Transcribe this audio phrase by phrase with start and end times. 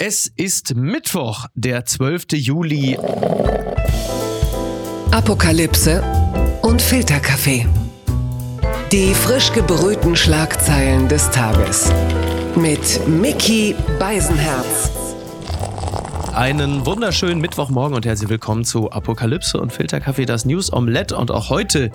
[0.00, 2.26] Es ist Mittwoch, der 12.
[2.34, 2.96] Juli.
[5.10, 6.04] Apokalypse
[6.62, 7.66] und Filterkaffee.
[8.92, 11.90] Die frisch gebrühten Schlagzeilen des Tages.
[12.54, 15.07] Mit Mickey Beisenherz.
[16.34, 21.16] Einen wunderschönen Mittwochmorgen und herzlich willkommen zu Apokalypse und Filterkaffee, das News Omelette.
[21.16, 21.90] Und auch heute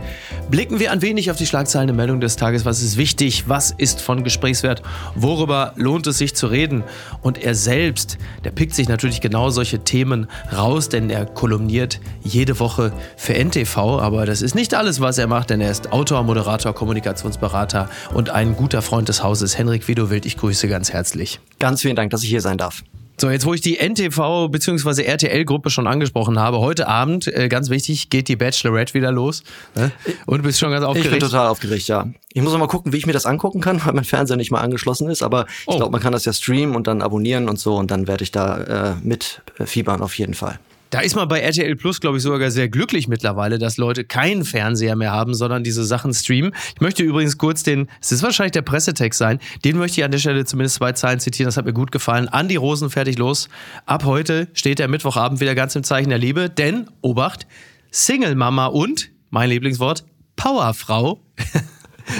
[0.49, 2.65] blicken wir ein wenig auf die Schlagzeilen der Meldung des Tages.
[2.65, 3.47] Was ist wichtig?
[3.47, 4.81] Was ist von Gesprächswert?
[5.15, 6.83] Worüber lohnt es sich zu reden?
[7.21, 12.59] Und er selbst, der pickt sich natürlich genau solche Themen raus, denn er kolumniert jede
[12.59, 13.77] Woche für NTV.
[13.77, 18.29] Aber das ist nicht alles, was er macht, denn er ist Autor, Moderator, Kommunikationsberater und
[18.29, 19.57] ein guter Freund des Hauses.
[19.57, 21.39] Henrik Widowild, ich grüße ganz herzlich.
[21.59, 22.83] Ganz vielen Dank, dass ich hier sein darf.
[23.17, 25.03] So, jetzt wo ich die NTV bzw.
[25.03, 29.43] RTL-Gruppe schon angesprochen habe, heute Abend, äh, ganz wichtig, geht die Bachelorette wieder los.
[29.75, 29.91] Ne?
[30.25, 31.13] Und du bist schon ganz aufgeregt.
[31.13, 32.07] Ich bin total aufgeregt, ja.
[32.33, 34.51] Ich muss noch mal gucken, wie ich mir das angucken kann, weil mein Fernseher nicht
[34.51, 35.21] mal angeschlossen ist.
[35.21, 35.77] Aber ich oh.
[35.77, 37.75] glaube, man kann das ja streamen und dann abonnieren und so.
[37.75, 40.59] Und dann werde ich da äh, mit fiebern auf jeden Fall.
[40.93, 44.45] Da ist man bei RTL Plus, glaube ich, sogar sehr glücklich mittlerweile, dass Leute keinen
[44.45, 46.53] Fernseher mehr haben, sondern diese Sachen streamen.
[46.75, 50.11] Ich möchte übrigens kurz den, es ist wahrscheinlich der Pressetext sein, den möchte ich an
[50.11, 52.27] der Stelle zumindest zwei Zeilen zitieren, das hat mir gut gefallen.
[52.27, 53.49] Andi Rosen, fertig los.
[53.87, 57.47] Ab heute steht der Mittwochabend wieder ganz im Zeichen der Liebe, denn, Obacht,
[57.89, 60.05] Single Mama und, mein Lieblingswort,
[60.35, 61.23] Powerfrau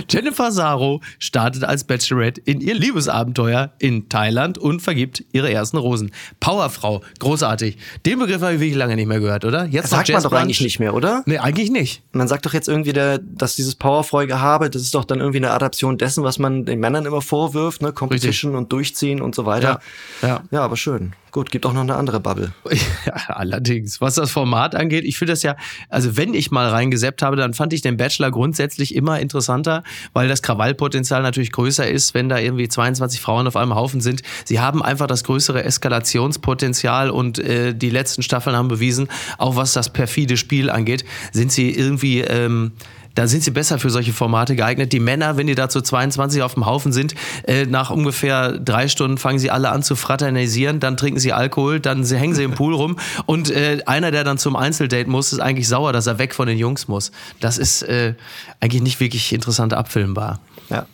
[0.10, 6.12] Jennifer Saro startet als Bachelorette in ihr Liebesabenteuer in Thailand und vergibt ihre ersten Rosen.
[6.40, 7.78] Powerfrau, großartig.
[8.06, 9.66] Den Begriff habe ich wirklich lange nicht mehr gehört, oder?
[9.66, 11.24] Jetzt das sagt man doch eigentlich nicht mehr, oder?
[11.26, 12.04] Nee, eigentlich nicht.
[12.12, 15.52] Man sagt doch jetzt irgendwie, der, dass dieses Powerfrau-Gehabe, das ist doch dann irgendwie eine
[15.52, 17.92] Adaption dessen, was man den Männern immer vorwirft, ne?
[17.92, 18.64] Competition Richtig.
[18.64, 19.80] und Durchziehen und so weiter.
[20.22, 20.44] Ja, ja.
[20.52, 21.14] ja aber schön.
[21.34, 22.54] Gut, gibt auch noch eine andere Bubble.
[23.06, 24.00] Ja, allerdings.
[24.00, 25.58] Was das Format angeht, ich finde das ja,
[25.90, 30.30] also wenn ich mal reingeseppt habe, dann fand ich den Bachelor grundsätzlich immer interessanter, weil
[30.30, 34.22] das Krawallpotenzial natürlich größer ist, wenn da irgendwie 22 Frauen auf einem Haufen sind.
[34.46, 39.74] Sie haben einfach das größere Eskalationspotenzial und äh, die letzten Staffeln haben bewiesen, auch was
[39.74, 42.74] das perfide Spiel angeht, sind sie irgendwie ähm,
[43.16, 44.92] da sind sie besser für solche Formate geeignet.
[44.94, 47.14] Die Männer, wenn die da zu 22 auf dem Haufen sind,
[47.44, 51.80] äh, nach ungefähr drei Stunden fangen sie alle an zu fraternisieren, dann trinken sie Alkohol,
[51.80, 55.40] dann hängen sie im Pool rum und äh, einer, der dann zum Einzeldate muss, ist
[55.40, 57.12] eigentlich sauer, dass er weg von den Jungs muss.
[57.40, 58.16] Das ist äh,
[58.60, 60.40] eigentlich nicht wirklich interessant abfilmbar.
[60.70, 60.86] Ja.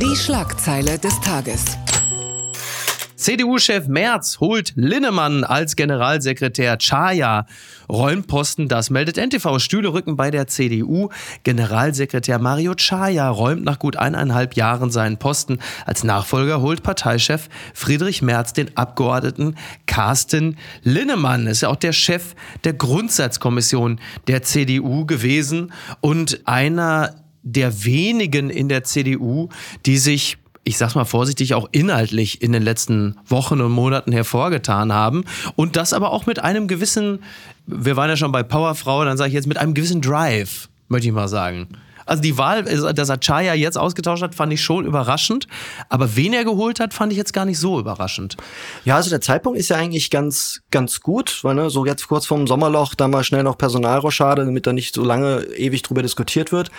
[0.00, 1.78] Die Schlagzeile des Tages.
[3.18, 6.78] CDU-Chef Merz holt Linnemann als Generalsekretär.
[6.78, 7.46] Chaya
[7.88, 8.68] räumt Posten.
[8.68, 9.58] Das meldet NTV.
[9.58, 11.08] Stühle rücken bei der CDU.
[11.42, 15.58] Generalsekretär Mario Chaya räumt nach gut eineinhalb Jahren seinen Posten.
[15.84, 19.56] Als Nachfolger holt Parteichef Friedrich Merz den Abgeordneten
[19.86, 21.48] Carsten Linnemann.
[21.48, 23.98] Ist ja auch der Chef der Grundsatzkommission
[24.28, 29.48] der CDU gewesen und einer der wenigen in der CDU,
[29.86, 34.92] die sich ich sag's mal vorsichtig, auch inhaltlich in den letzten Wochen und Monaten hervorgetan
[34.92, 35.24] haben.
[35.56, 37.20] Und das aber auch mit einem gewissen,
[37.66, 41.08] wir waren ja schon bei Powerfrau, dann sage ich jetzt mit einem gewissen Drive, möchte
[41.08, 41.68] ich mal sagen.
[42.08, 45.46] Also die Wahl, dass Achaya jetzt ausgetauscht hat, fand ich schon überraschend.
[45.90, 48.38] Aber wen er geholt hat, fand ich jetzt gar nicht so überraschend.
[48.86, 52.24] Ja, also der Zeitpunkt ist ja eigentlich ganz, ganz gut, weil ne, so jetzt kurz
[52.24, 56.50] vorm Sommerloch, da mal schnell noch Personalrochade, damit da nicht so lange ewig drüber diskutiert
[56.50, 56.70] wird.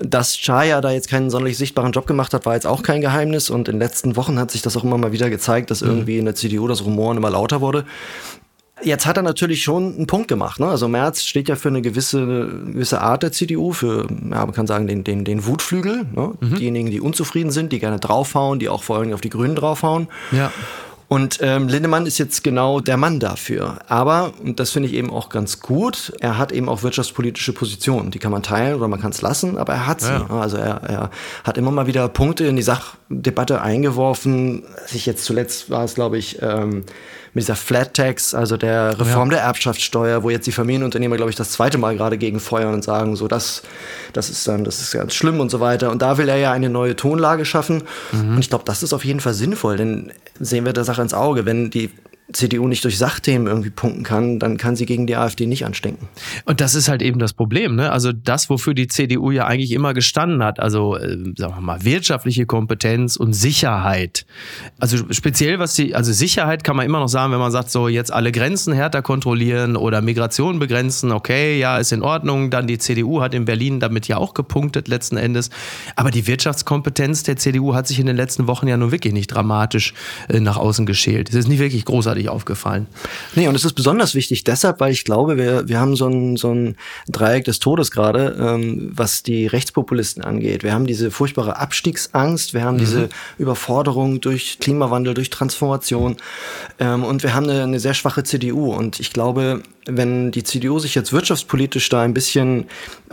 [0.00, 3.50] Dass Chaya da jetzt keinen sonderlich sichtbaren Job gemacht hat, war jetzt auch kein Geheimnis.
[3.50, 5.88] Und in den letzten Wochen hat sich das auch immer mal wieder gezeigt, dass mhm.
[5.88, 7.84] irgendwie in der CDU das Rumoren immer lauter wurde.
[8.84, 10.58] Jetzt hat er natürlich schon einen Punkt gemacht.
[10.58, 10.66] Ne?
[10.66, 14.66] Also Merz steht ja für eine gewisse, gewisse Art der CDU, für, ja, man kann
[14.66, 16.06] sagen, den, den, den Wutflügel.
[16.12, 16.32] Ne?
[16.40, 16.54] Mhm.
[16.56, 20.08] Diejenigen, die unzufrieden sind, die gerne draufhauen, die auch vor allem auf die Grünen draufhauen.
[20.32, 20.50] Ja.
[21.12, 23.80] Und ähm, Lindemann ist jetzt genau der Mann dafür.
[23.86, 28.10] Aber, und das finde ich eben auch ganz gut, er hat eben auch wirtschaftspolitische Positionen.
[28.10, 30.08] Die kann man teilen oder man kann es lassen, aber er hat sie.
[30.08, 30.26] Ja.
[30.30, 31.10] Also er, er
[31.44, 34.62] hat immer mal wieder Punkte in die Sachdebatte eingeworfen.
[34.86, 36.84] Sich jetzt zuletzt war es, glaube ich, ähm,
[37.34, 39.36] mit dieser Flat Tax, also der Reform ja.
[39.36, 42.84] der Erbschaftssteuer, wo jetzt die Familienunternehmer, glaube ich, das zweite Mal gerade gegen feuern und
[42.84, 43.62] sagen, so das,
[44.12, 45.90] das ist dann, das ist ganz schlimm und so weiter.
[45.90, 47.84] Und da will er ja eine neue Tonlage schaffen.
[48.12, 48.34] Mhm.
[48.34, 51.14] Und ich glaube, das ist auf jeden Fall sinnvoll, denn sehen wir der Sache ins
[51.14, 51.90] Auge, wenn die
[52.32, 56.08] CDU nicht durch Sachthemen irgendwie punkten kann, dann kann sie gegen die AfD nicht anstinken.
[56.44, 57.76] Und das ist halt eben das Problem.
[57.76, 57.90] Ne?
[57.90, 61.84] Also das, wofür die CDU ja eigentlich immer gestanden hat, also äh, sagen wir mal
[61.84, 64.26] wirtschaftliche Kompetenz und Sicherheit.
[64.78, 67.88] Also speziell was die, also Sicherheit kann man immer noch sagen, wenn man sagt, so
[67.88, 72.50] jetzt alle Grenzen härter kontrollieren oder Migration begrenzen, okay, ja, ist in Ordnung.
[72.50, 75.50] Dann die CDU hat in Berlin damit ja auch gepunktet letzten Endes.
[75.96, 79.28] Aber die Wirtschaftskompetenz der CDU hat sich in den letzten Wochen ja nun wirklich nicht
[79.28, 79.94] dramatisch
[80.28, 81.28] äh, nach außen geschält.
[81.28, 82.86] Es ist nicht wirklich großartig dich aufgefallen.
[83.34, 86.36] Nee, und es ist besonders wichtig deshalb, weil ich glaube, wir, wir haben so ein,
[86.36, 86.76] so ein
[87.08, 90.62] Dreieck des Todes gerade, ähm, was die Rechtspopulisten angeht.
[90.62, 92.80] Wir haben diese furchtbare Abstiegsangst, wir haben mhm.
[92.80, 93.08] diese
[93.38, 96.16] Überforderung durch Klimawandel, durch Transformation
[96.78, 98.72] ähm, und wir haben eine, eine sehr schwache CDU.
[98.72, 102.66] Und ich glaube, wenn die CDU sich jetzt wirtschaftspolitisch da ein bisschen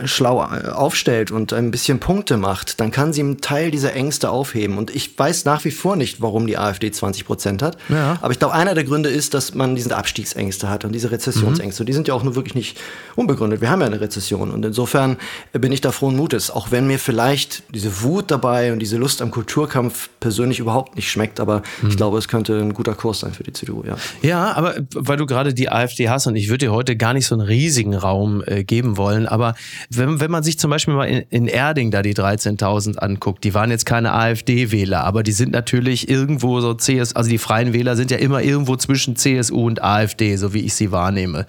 [0.04, 4.30] schlau äh, aufstellt und ein bisschen Punkte macht, dann kann sie einen Teil dieser Ängste
[4.30, 4.78] aufheben.
[4.78, 7.76] Und ich weiß nach wie vor nicht, warum die AfD 20 Prozent hat.
[7.88, 8.18] Ja.
[8.20, 11.82] Aber ich glaube, einer der Gründe ist, dass man diese Abstiegsängste hat und diese Rezessionsängste.
[11.82, 11.86] Mhm.
[11.86, 12.78] Die sind ja auch nur wirklich nicht
[13.16, 13.60] unbegründet.
[13.60, 14.50] Wir haben ja eine Rezession.
[14.50, 15.16] Und insofern
[15.52, 16.50] bin ich da frohen Mutes.
[16.50, 21.10] Auch wenn mir vielleicht diese Wut dabei und diese Lust am Kulturkampf persönlich überhaupt nicht
[21.10, 21.40] schmeckt.
[21.40, 21.88] Aber mhm.
[21.88, 23.82] ich glaube, es könnte ein guter Kurs sein für die CDU.
[23.84, 27.12] Ja, ja aber weil du gerade die AfD hast und ich würde dir heute gar
[27.12, 29.26] nicht so einen riesigen Raum äh, geben wollen.
[29.26, 29.54] Aber
[29.90, 33.54] wenn, wenn man sich zum Beispiel mal in, in Erding da die 13.000 anguckt, die
[33.54, 37.96] waren jetzt keine AfD-Wähler, aber die sind natürlich irgendwo so CS, also die Freien Wähler
[37.96, 41.46] sind ja immer irgendwo zwischen CSU und AfD, so wie ich sie wahrnehme.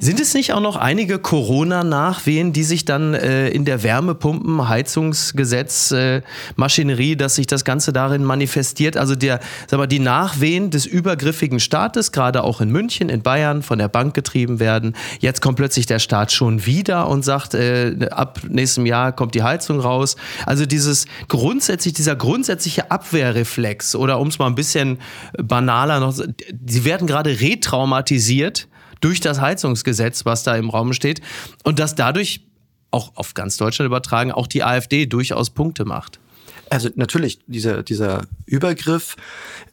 [0.00, 5.90] Sind es nicht auch noch einige Corona-Nachwehen, die sich dann äh, in der Wärmepumpen, Heizungsgesetz,
[5.90, 6.22] äh,
[6.54, 8.96] Maschinerie, dass sich das Ganze darin manifestiert?
[8.96, 13.64] Also der, sag mal, die Nachwehen des übergriffigen Staates, gerade auch in München, in Bayern,
[13.64, 14.94] von der Bank getrieben werden.
[15.18, 19.42] Jetzt kommt plötzlich der Staat schon wieder und sagt, äh, ab nächstem Jahr kommt die
[19.42, 20.14] Heizung raus.
[20.46, 24.98] Also dieses grundsätzlich, dieser grundsätzliche Abwehrreflex oder um es mal ein bisschen
[25.36, 28.68] banaler noch, sie werden gerade retraumatisiert
[29.00, 31.20] durch das Heizungsgesetz, was da im Raum steht.
[31.64, 32.42] Und dass dadurch
[32.90, 36.18] auch auf ganz Deutschland übertragen, auch die AfD durchaus Punkte macht.
[36.70, 39.16] Also natürlich, dieser, dieser Übergriff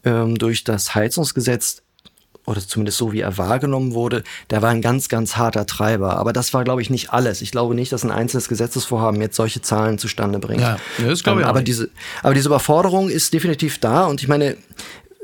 [0.04, 1.81] ähm, durch das Heizungsgesetz
[2.45, 6.18] oder zumindest so wie er wahrgenommen wurde, der war ein ganz, ganz harter Treiber.
[6.18, 7.42] Aber das war, glaube ich, nicht alles.
[7.42, 10.62] Ich glaube nicht, dass ein einzelnes Gesetzesvorhaben jetzt solche Zahlen zustande bringt.
[10.62, 11.68] Ja, das glaube ich ähm, aber nicht.
[11.69, 11.89] diese,
[12.22, 14.06] aber diese Überforderung ist definitiv da.
[14.06, 14.57] Und ich meine,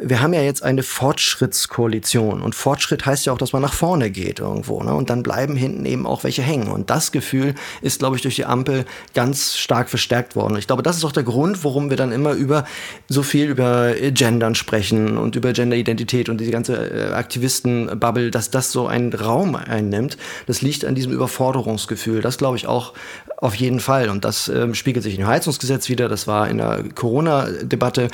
[0.03, 4.09] wir haben ja jetzt eine Fortschrittskoalition und Fortschritt heißt ja auch, dass man nach vorne
[4.09, 4.81] geht irgendwo.
[4.81, 4.94] Ne?
[4.94, 6.69] Und dann bleiben hinten eben auch welche hängen.
[6.69, 10.57] Und das Gefühl ist, glaube ich, durch die Ampel ganz stark verstärkt worden.
[10.57, 12.65] Ich glaube, das ist auch der Grund, warum wir dann immer über
[13.09, 18.71] so viel über Gendern sprechen und über Genderidentität und diese ganze äh, Aktivisten-Bubble, dass das
[18.71, 20.18] so einen Raum einnimmt.
[20.48, 22.21] Das liegt an diesem Überforderungsgefühl.
[22.21, 22.94] Das glaube ich auch
[23.38, 24.09] auf jeden Fall.
[24.09, 26.09] Und das ähm, spiegelt sich im Heizungsgesetz wieder.
[26.09, 28.07] Das war in der Corona-Debatte.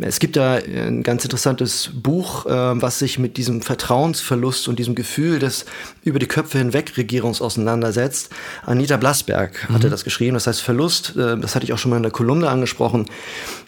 [0.00, 4.94] Es gibt da ein ganz interessantes Buch, äh, was sich mit diesem Vertrauensverlust und diesem
[4.94, 5.64] Gefühl des
[6.04, 8.30] über die Köpfe hinweg Regierungs auseinandersetzt.
[8.66, 9.90] Anita Blasberg hatte mhm.
[9.90, 10.34] das geschrieben.
[10.34, 11.16] Das heißt Verlust.
[11.16, 13.06] Äh, das hatte ich auch schon mal in der Kolumne angesprochen.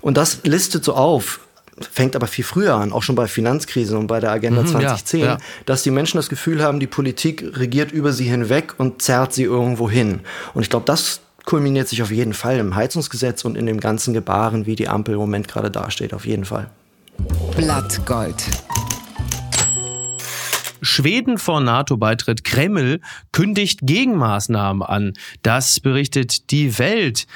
[0.02, 1.40] Und das listet so auf,
[1.90, 5.20] fängt aber viel früher an, auch schon bei Finanzkrisen und bei der Agenda mhm, 2010,
[5.20, 5.38] ja, ja.
[5.64, 9.44] dass die Menschen das Gefühl haben, die Politik regiert über sie hinweg und zerrt sie
[9.44, 10.20] irgendwo hin.
[10.52, 14.12] Und ich glaube, das kulminiert sich auf jeden Fall im Heizungsgesetz und in dem ganzen
[14.12, 16.68] Gebaren, wie die Ampel im Moment gerade dasteht, auf jeden Fall.
[17.56, 18.44] Blattgold.
[20.82, 22.44] Schweden vor NATO-Beitritt.
[22.44, 23.00] Kreml
[23.32, 25.14] kündigt Gegenmaßnahmen an.
[25.42, 27.26] Das berichtet die Welt.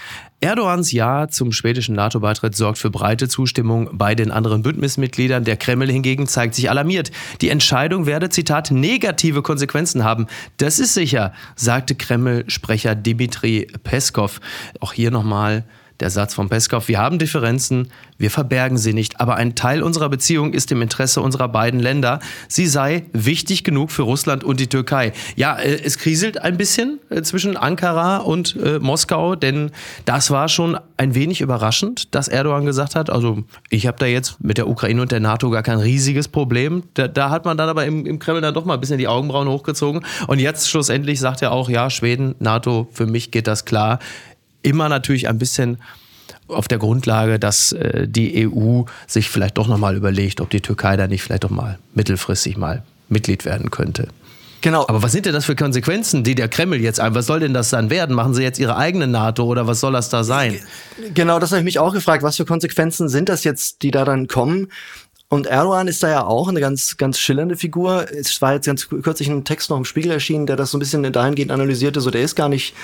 [0.41, 5.45] Erdogans Ja zum schwedischen NATO-Beitritt sorgt für breite Zustimmung bei den anderen Bündnismitgliedern.
[5.45, 7.11] Der Kreml hingegen zeigt sich alarmiert.
[7.41, 10.27] Die Entscheidung werde, Zitat, negative Konsequenzen haben.
[10.59, 14.41] Das ist sicher, sagte Kreml-Sprecher Dmitri Peskov.
[14.79, 15.65] Auch hier nochmal
[16.01, 20.09] der Satz von Peskov, wir haben Differenzen, wir verbergen sie nicht, aber ein Teil unserer
[20.09, 22.21] Beziehung ist im Interesse unserer beiden Länder.
[22.49, 25.13] Sie sei wichtig genug für Russland und die Türkei.
[25.37, 29.71] Ja, äh, es kriselt ein bisschen äh, zwischen Ankara und äh, Moskau, denn
[30.05, 34.43] das war schon ein wenig überraschend, dass Erdogan gesagt hat, also ich habe da jetzt
[34.43, 36.83] mit der Ukraine und der NATO gar kein riesiges Problem.
[36.95, 39.09] Da, da hat man dann aber im, im Kreml dann doch mal ein bisschen die
[39.09, 40.05] Augenbrauen hochgezogen.
[40.27, 43.99] Und jetzt schlussendlich sagt er auch, ja, Schweden, NATO, für mich geht das klar
[44.63, 45.79] immer natürlich ein bisschen
[46.49, 50.97] auf der Grundlage, dass äh, die EU sich vielleicht doch nochmal überlegt, ob die Türkei
[50.97, 54.09] da nicht vielleicht doch mal mittelfristig mal Mitglied werden könnte.
[54.61, 54.85] Genau.
[54.89, 57.15] Aber was sind denn das für Konsequenzen, die der Kreml jetzt ein?
[57.15, 58.15] Was soll denn das dann werden?
[58.15, 60.59] Machen sie jetzt ihre eigene NATO oder was soll das da sein?
[61.15, 62.23] Genau, das habe ich mich auch gefragt.
[62.23, 64.69] Was für Konsequenzen sind das jetzt, die da dann kommen?
[65.31, 68.07] Und Erdogan ist da ja auch eine ganz, ganz schillernde Figur.
[68.11, 70.81] Es war jetzt ganz kürzlich ein Text noch im Spiegel erschienen, der das so ein
[70.81, 72.01] bisschen dahingehend analysierte.
[72.01, 72.75] So, der ist gar nicht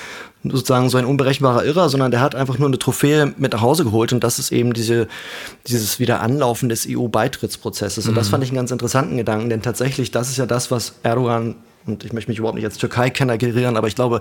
[0.42, 3.84] sozusagen so ein unberechenbarer Irrer, sondern der hat einfach nur eine Trophäe mit nach Hause
[3.84, 4.12] geholt.
[4.12, 5.08] Und das ist eben diese,
[5.66, 8.06] dieses Wiederanlaufen des EU-Beitrittsprozesses.
[8.06, 8.16] Und mhm.
[8.16, 11.56] das fand ich einen ganz interessanten Gedanken, denn tatsächlich, das ist ja das, was Erdogan
[11.86, 14.20] und ich möchte mich überhaupt nicht als Türkei-Kenner gerieren, aber ich glaube,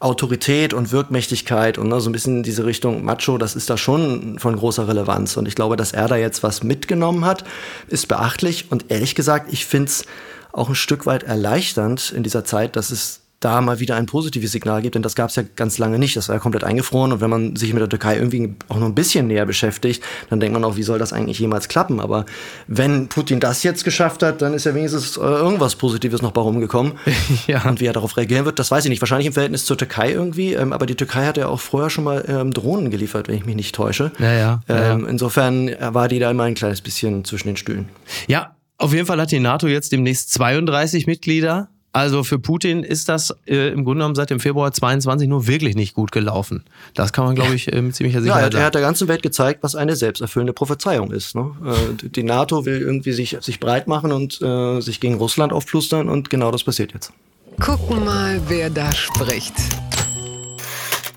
[0.00, 4.38] Autorität und Wirkmächtigkeit und ne, so ein bisschen diese Richtung Macho, das ist da schon
[4.38, 5.36] von großer Relevanz.
[5.36, 7.44] Und ich glaube, dass er da jetzt was mitgenommen hat,
[7.88, 8.70] ist beachtlich.
[8.70, 10.04] Und ehrlich gesagt, ich finde es
[10.52, 14.52] auch ein Stück weit erleichternd in dieser Zeit, dass es da mal wieder ein positives
[14.52, 16.16] Signal gibt, denn das gab es ja ganz lange nicht.
[16.16, 18.86] Das war ja komplett eingefroren und wenn man sich mit der Türkei irgendwie auch noch
[18.86, 22.00] ein bisschen näher beschäftigt, dann denkt man auch, wie soll das eigentlich jemals klappen?
[22.00, 22.24] Aber
[22.66, 26.40] wenn Putin das jetzt geschafft hat, dann ist ja wenigstens äh, irgendwas Positives noch bei
[26.40, 26.94] rumgekommen.
[27.46, 27.62] ja.
[27.68, 29.02] Und wie er darauf reagieren wird, das weiß ich nicht.
[29.02, 32.04] Wahrscheinlich im Verhältnis zur Türkei irgendwie, ähm, aber die Türkei hat ja auch vorher schon
[32.04, 34.12] mal ähm, Drohnen geliefert, wenn ich mich nicht täusche.
[34.18, 35.08] Ja, ja, ähm, ja.
[35.08, 37.88] Insofern war die da immer ein kleines bisschen zwischen den Stühlen.
[38.26, 41.68] Ja, auf jeden Fall hat die NATO jetzt demnächst 32 Mitglieder.
[41.94, 45.76] Also für Putin ist das äh, im Grunde genommen seit dem Februar 22 nur wirklich
[45.76, 46.64] nicht gut gelaufen.
[46.94, 48.56] Das kann man, glaube ich, äh, mit ziemlicher Sicherheit ja, sagen.
[48.62, 51.36] Er hat der ganzen Welt gezeigt, was eine selbsterfüllende Prophezeiung ist.
[51.36, 51.52] Ne?
[51.64, 56.08] Äh, die NATO will irgendwie sich, sich breit machen und äh, sich gegen Russland aufplustern
[56.08, 57.12] und genau das passiert jetzt.
[57.60, 59.54] Gucken mal, wer da spricht.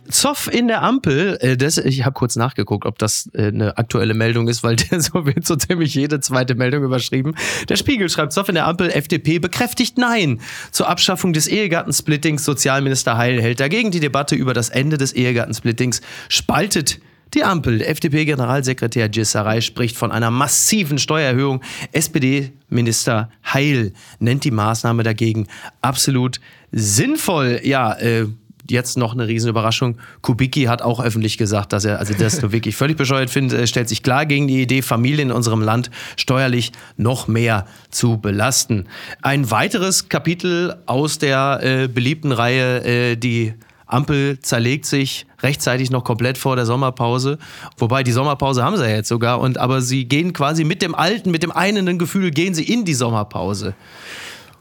[0.10, 4.14] Zoff in der Ampel, äh, das, ich habe kurz nachgeguckt, ob das äh, eine aktuelle
[4.14, 7.36] Meldung ist, weil der so wird so ziemlich jede zweite Meldung überschrieben.
[7.70, 10.40] Der Spiegel schreibt, Zoff in der Ampel, FDP bekräftigt Nein
[10.72, 12.46] zur Abschaffung des Ehegattensplittings.
[12.46, 13.92] Sozialminister Heil hält dagegen.
[13.92, 17.00] Die Debatte über das Ende des Ehegattensplittings spaltet
[17.34, 21.62] die Ampel, FDP-Generalsekretär Gissaray spricht von einer massiven Steuererhöhung.
[21.92, 25.48] SPD-Minister Heil nennt die Maßnahme dagegen
[25.82, 26.40] absolut
[26.72, 27.60] sinnvoll.
[27.64, 28.28] Ja, äh,
[28.72, 29.98] jetzt noch eine Riesenüberraschung.
[30.22, 33.68] Kubicki hat auch öffentlich gesagt, dass er also das wirklich völlig bescheuert findet.
[33.70, 38.88] Stellt sich klar gegen die Idee, Familien in unserem Land steuerlich noch mehr zu belasten.
[39.22, 43.54] Ein weiteres Kapitel aus der äh, beliebten Reihe, äh, die
[43.88, 47.38] Ampel zerlegt sich rechtzeitig noch komplett vor der Sommerpause.
[47.78, 49.40] Wobei die Sommerpause haben sie ja jetzt sogar.
[49.40, 52.84] Und aber sie gehen quasi mit dem alten, mit dem einenden Gefühl, gehen sie in
[52.84, 53.76] die Sommerpause.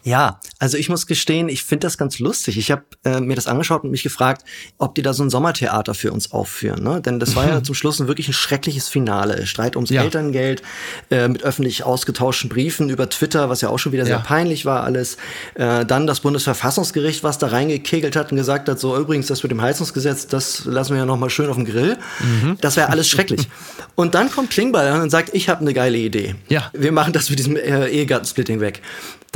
[0.07, 2.57] Ja, also ich muss gestehen, ich finde das ganz lustig.
[2.59, 4.45] Ich habe äh, mir das angeschaut und mich gefragt,
[4.79, 6.85] ob die da so ein Sommertheater für uns aufführen.
[6.85, 7.01] Ne?
[7.01, 9.49] Denn das war ja zum Schluss ein wirklich ein schreckliches Finale.
[9.49, 10.05] Streit ums ja.
[10.05, 10.63] Elterngeld
[11.11, 14.23] äh, mit öffentlich ausgetauschten Briefen über Twitter, was ja auch schon wieder sehr ja.
[14.23, 15.17] peinlich war alles.
[15.55, 19.51] Äh, dann das Bundesverfassungsgericht, was da reingekegelt hat und gesagt hat, so übrigens, das mit
[19.51, 21.99] dem Heizungsgesetz, das lassen wir ja noch mal schön auf dem Grill.
[22.21, 22.59] Mhm.
[22.61, 23.49] Das wäre alles schrecklich.
[23.97, 26.35] Und dann kommt Klingbeil und sagt, ich habe eine geile Idee.
[26.49, 26.71] Ja.
[26.75, 28.83] Wir machen das mit diesem äh, Ehegattensplitting weg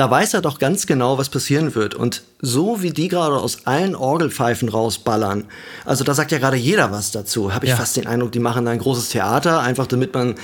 [0.00, 1.94] da weiß er doch ganz genau, was passieren wird.
[1.94, 5.44] Und so wie die gerade aus allen Orgelpfeifen rausballern,
[5.84, 7.76] also da sagt ja gerade jeder was dazu, habe ich ja.
[7.76, 10.36] fast den Eindruck, die machen da ein großes Theater, einfach damit man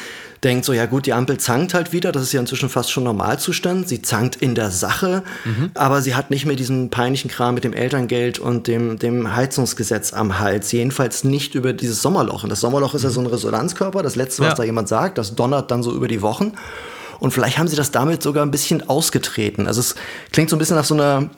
[0.45, 3.05] denkt, so ja gut, die Ampel zankt halt wieder, das ist ja inzwischen fast schon
[3.05, 5.71] Normalzustand, sie zankt in der Sache, mhm.
[5.73, 10.13] aber sie hat nicht mehr diesen peinlichen Kram mit dem Elterngeld und dem, dem Heizungsgesetz
[10.13, 12.43] am Hals, jedenfalls nicht über dieses Sommerloch.
[12.43, 14.55] Und das Sommerloch ist ja so ein Resonanzkörper, das Letzte, was ja.
[14.57, 16.53] da jemand sagt, das donnert dann so über die Wochen.
[17.19, 19.67] Und vielleicht haben sie das damit sogar ein bisschen ausgetreten.
[19.67, 19.95] Also es
[20.33, 21.31] klingt so ein bisschen nach so einer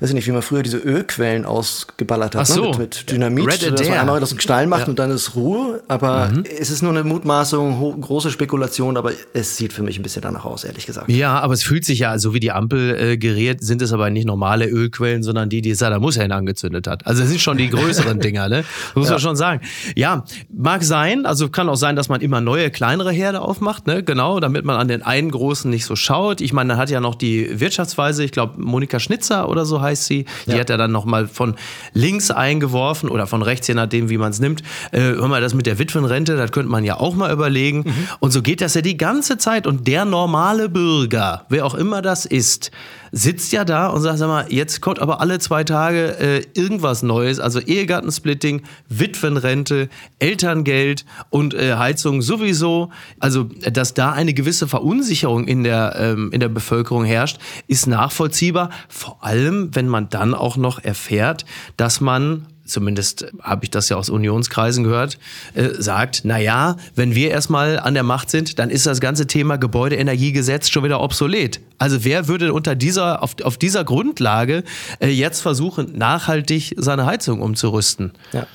[0.00, 2.62] weiß ich nicht, wie man früher diese Ölquellen ausgeballert hat, Ach so.
[2.62, 2.68] ne?
[2.70, 4.88] mit, mit Dynamit, Red dass man einmal das in Knall macht ja.
[4.88, 5.82] und dann ist Ruhe.
[5.88, 6.44] Aber mhm.
[6.44, 10.44] es ist nur eine Mutmaßung, große Spekulation, aber es sieht für mich ein bisschen danach
[10.44, 11.10] aus, ehrlich gesagt.
[11.10, 14.10] Ja, aber es fühlt sich ja, so wie die Ampel äh, gerät, sind es aber
[14.10, 17.06] nicht normale Ölquellen, sondern die, die Saddam Hussein angezündet hat.
[17.06, 18.64] Also es sind schon die größeren Dinger, ne?
[18.94, 19.12] Muss ja.
[19.12, 19.60] man schon sagen.
[19.96, 24.02] Ja, mag sein, also kann auch sein, dass man immer neue, kleinere Herde aufmacht, ne?
[24.02, 26.40] Genau, damit man an den einen großen nicht so schaut.
[26.40, 30.04] Ich meine, da hat ja noch die Wirtschaftsweise, ich glaube, Monika Schnitzer oder so heißt
[30.04, 30.26] sie.
[30.46, 30.58] Die ja.
[30.58, 31.54] hat er dann nochmal von
[31.92, 34.62] links eingeworfen oder von rechts, je nachdem, wie man es nimmt.
[34.90, 37.84] Äh, hör mal, das mit der Witwenrente, das könnte man ja auch mal überlegen.
[37.86, 38.08] Mhm.
[38.20, 39.66] Und so geht das ja die ganze Zeit.
[39.66, 42.70] Und der normale Bürger, wer auch immer das ist,
[43.16, 47.04] sitzt ja da und sagt, sag mal, jetzt kommt aber alle zwei Tage äh, irgendwas
[47.04, 52.90] Neues, also Ehegattensplitting, Witwenrente, Elterngeld und äh, Heizung sowieso.
[53.20, 58.70] Also, dass da eine gewisse Verunsicherung in der, ähm, in der Bevölkerung herrscht, ist nachvollziehbar.
[58.88, 61.44] Vor allem, wenn man dann auch noch erfährt,
[61.76, 65.18] dass man zumindest habe ich das ja aus Unionskreisen gehört,
[65.54, 69.26] äh, sagt, na ja, wenn wir erstmal an der Macht sind, dann ist das ganze
[69.26, 71.60] Thema Gebäudeenergiegesetz schon wieder obsolet.
[71.78, 74.64] Also wer würde unter dieser, auf, auf dieser Grundlage
[75.00, 78.12] äh, jetzt versuchen, nachhaltig seine Heizung umzurüsten?
[78.32, 78.46] Ja.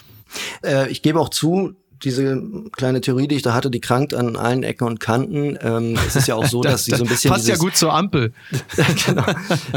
[0.63, 2.41] Äh, ich gebe auch zu, diese
[2.71, 5.57] kleine Theorie, die ich da hatte, die krankt an allen Ecken und Kanten.
[5.61, 7.31] Ähm, es ist ja auch so, das, dass sie so ein bisschen.
[7.31, 8.33] Passt dieses, ja gut zur Ampel.
[9.05, 9.25] genau.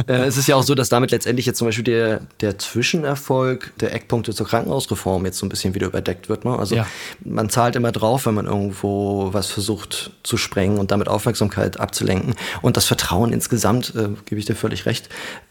[0.06, 3.72] Äh, es ist ja auch so, dass damit letztendlich jetzt zum Beispiel der, der Zwischenerfolg
[3.80, 6.44] der Eckpunkte zur Krankenhausreform jetzt so ein bisschen wieder überdeckt wird.
[6.44, 6.56] Ne?
[6.56, 6.86] Also ja.
[7.24, 12.34] man zahlt immer drauf, wenn man irgendwo was versucht zu sprengen und damit Aufmerksamkeit abzulenken.
[12.62, 15.08] Und das Vertrauen insgesamt, äh, gebe ich dir völlig recht,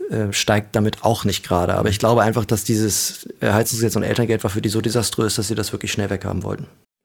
[0.10, 1.76] äh, steigt damit auch nicht gerade.
[1.76, 5.48] Aber ich glaube einfach, dass dieses Heizungsgesetz und Elterngeld war für die so desaströs, dass
[5.48, 6.61] sie das wirklich schnell weghaben wollten.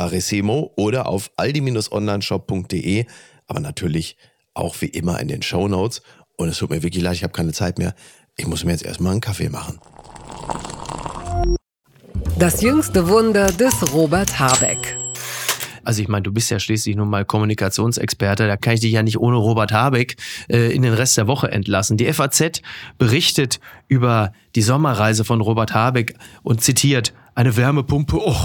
[0.00, 3.04] Barissimo oder auf aldi-onlineshop.de,
[3.46, 4.16] aber natürlich
[4.54, 6.00] auch wie immer in den Show Notes.
[6.38, 7.94] Und es tut mir wirklich leid, ich habe keine Zeit mehr.
[8.38, 9.78] Ich muss mir jetzt erstmal einen Kaffee machen.
[12.38, 14.96] Das jüngste Wunder des Robert Habeck.
[15.84, 19.02] Also ich meine, du bist ja schließlich nun mal Kommunikationsexperte, da kann ich dich ja
[19.02, 20.16] nicht ohne Robert Habeck
[20.48, 21.98] äh, in den Rest der Woche entlassen.
[21.98, 22.62] Die FAZ
[22.96, 28.18] berichtet über die Sommerreise von Robert Habeck und zitiert eine Wärmepumpe.
[28.18, 28.36] Oh,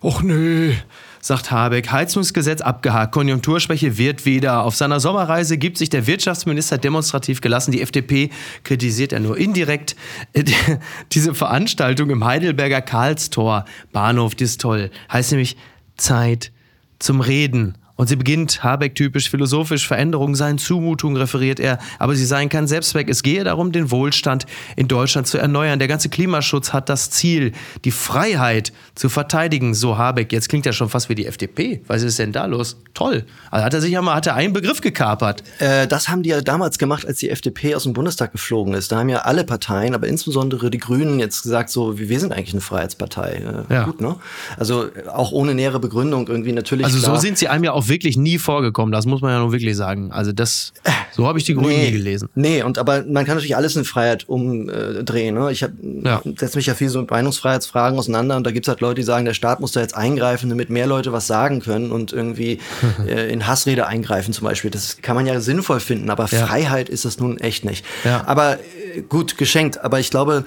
[0.00, 0.74] Och nö,
[1.20, 1.90] sagt Habeck.
[1.90, 3.12] Heizungsgesetz abgehakt.
[3.12, 4.62] Konjunkturschwäche wird wieder.
[4.62, 7.72] Auf seiner Sommerreise gibt sich der Wirtschaftsminister demonstrativ gelassen.
[7.72, 8.30] Die FDP
[8.62, 9.96] kritisiert er nur indirekt.
[11.12, 14.90] Diese Veranstaltung im Heidelberger Karlstor Bahnhof, die ist toll.
[15.12, 15.56] Heißt nämlich
[15.96, 16.52] Zeit
[16.98, 17.76] zum Reden.
[17.98, 22.68] Und sie beginnt, Habeck typisch philosophisch, Veränderungen seien Zumutung, referiert er, aber sie seien kein
[22.68, 23.08] Selbstzweck.
[23.08, 25.80] Es gehe darum, den Wohlstand in Deutschland zu erneuern.
[25.80, 27.50] Der ganze Klimaschutz hat das Ziel,
[27.84, 30.32] die Freiheit zu verteidigen, so Habeck.
[30.32, 31.82] Jetzt klingt er schon fast wie die FDP.
[31.88, 32.76] Was ist denn da los?
[32.94, 33.24] Toll.
[33.50, 35.42] Also hat er sich ja mal, hat er einen Begriff gekapert.
[35.58, 38.92] Äh, das haben die ja damals gemacht, als die FDP aus dem Bundestag geflogen ist.
[38.92, 42.54] Da haben ja alle Parteien, aber insbesondere die Grünen jetzt gesagt, so, wir sind eigentlich
[42.54, 43.42] eine Freiheitspartei.
[43.68, 43.84] Äh, ja.
[43.86, 44.14] Gut, ne?
[44.56, 46.86] Also auch ohne nähere Begründung irgendwie natürlich.
[46.86, 48.92] Also so sind sie einem ja auch wirklich nie vorgekommen.
[48.92, 50.12] Das muss man ja nur wirklich sagen.
[50.12, 50.72] Also das,
[51.12, 52.28] so habe ich die Grünen nee, nie gelesen.
[52.34, 55.34] Nee, und aber man kann natürlich alles in Freiheit umdrehen.
[55.34, 55.50] Ne?
[55.52, 56.22] Ich ja.
[56.36, 59.02] setze mich ja viel so mit Meinungsfreiheitsfragen auseinander und da gibt es halt Leute, die
[59.02, 62.58] sagen, der Staat muss da jetzt eingreifen, damit mehr Leute was sagen können und irgendwie
[63.08, 64.70] äh, in Hassrede eingreifen zum Beispiel.
[64.70, 66.46] Das kann man ja sinnvoll finden, aber ja.
[66.46, 67.84] Freiheit ist das nun echt nicht.
[68.04, 68.24] Ja.
[68.26, 69.80] Aber äh, gut, geschenkt.
[69.82, 70.44] Aber ich glaube,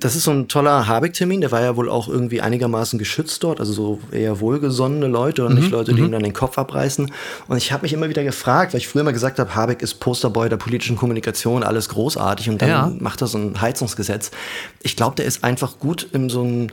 [0.00, 3.60] das ist so ein toller Habeck-Termin, der war ja wohl auch irgendwie einigermaßen geschützt dort,
[3.60, 6.08] also so eher wohlgesonnene Leute und mhm, nicht Leute, die mhm.
[6.08, 7.12] ihm dann den Kopf abreißen.
[7.48, 10.00] Und ich habe mich immer wieder gefragt, weil ich früher mal gesagt habe, Habeck ist
[10.00, 12.92] Posterboy der politischen Kommunikation, alles großartig und dann ja.
[12.98, 14.30] macht er so ein Heizungsgesetz.
[14.82, 16.72] Ich glaube, der ist einfach gut in so ein,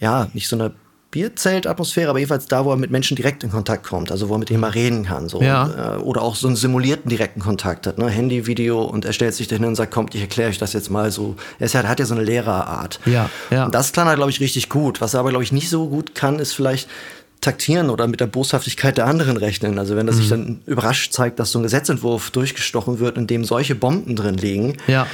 [0.00, 0.72] ja, nicht so eine
[1.14, 4.38] Bierzeltatmosphäre, aber jedenfalls da, wo er mit Menschen direkt in Kontakt kommt, also wo er
[4.38, 5.28] mit denen mal reden kann.
[5.28, 5.40] So.
[5.40, 5.94] Ja.
[5.94, 8.08] Äh, oder auch so einen simulierten direkten Kontakt hat, ne?
[8.08, 10.90] Handy, Video und er stellt sich dahin und sagt, kommt, ich erkläre euch das jetzt
[10.90, 11.36] mal so.
[11.60, 12.98] Er ist, hat ja so eine Lehrerart.
[13.06, 13.66] Ja, ja.
[13.66, 15.00] Und das kann er, glaube ich, richtig gut.
[15.00, 16.88] Was er aber, glaube ich, nicht so gut kann, ist vielleicht
[17.40, 19.78] taktieren oder mit der Boshaftigkeit der anderen rechnen.
[19.78, 20.16] Also wenn er mhm.
[20.16, 24.36] sich dann überrascht zeigt, dass so ein Gesetzentwurf durchgestochen wird, in dem solche Bomben drin
[24.36, 25.06] liegen, ja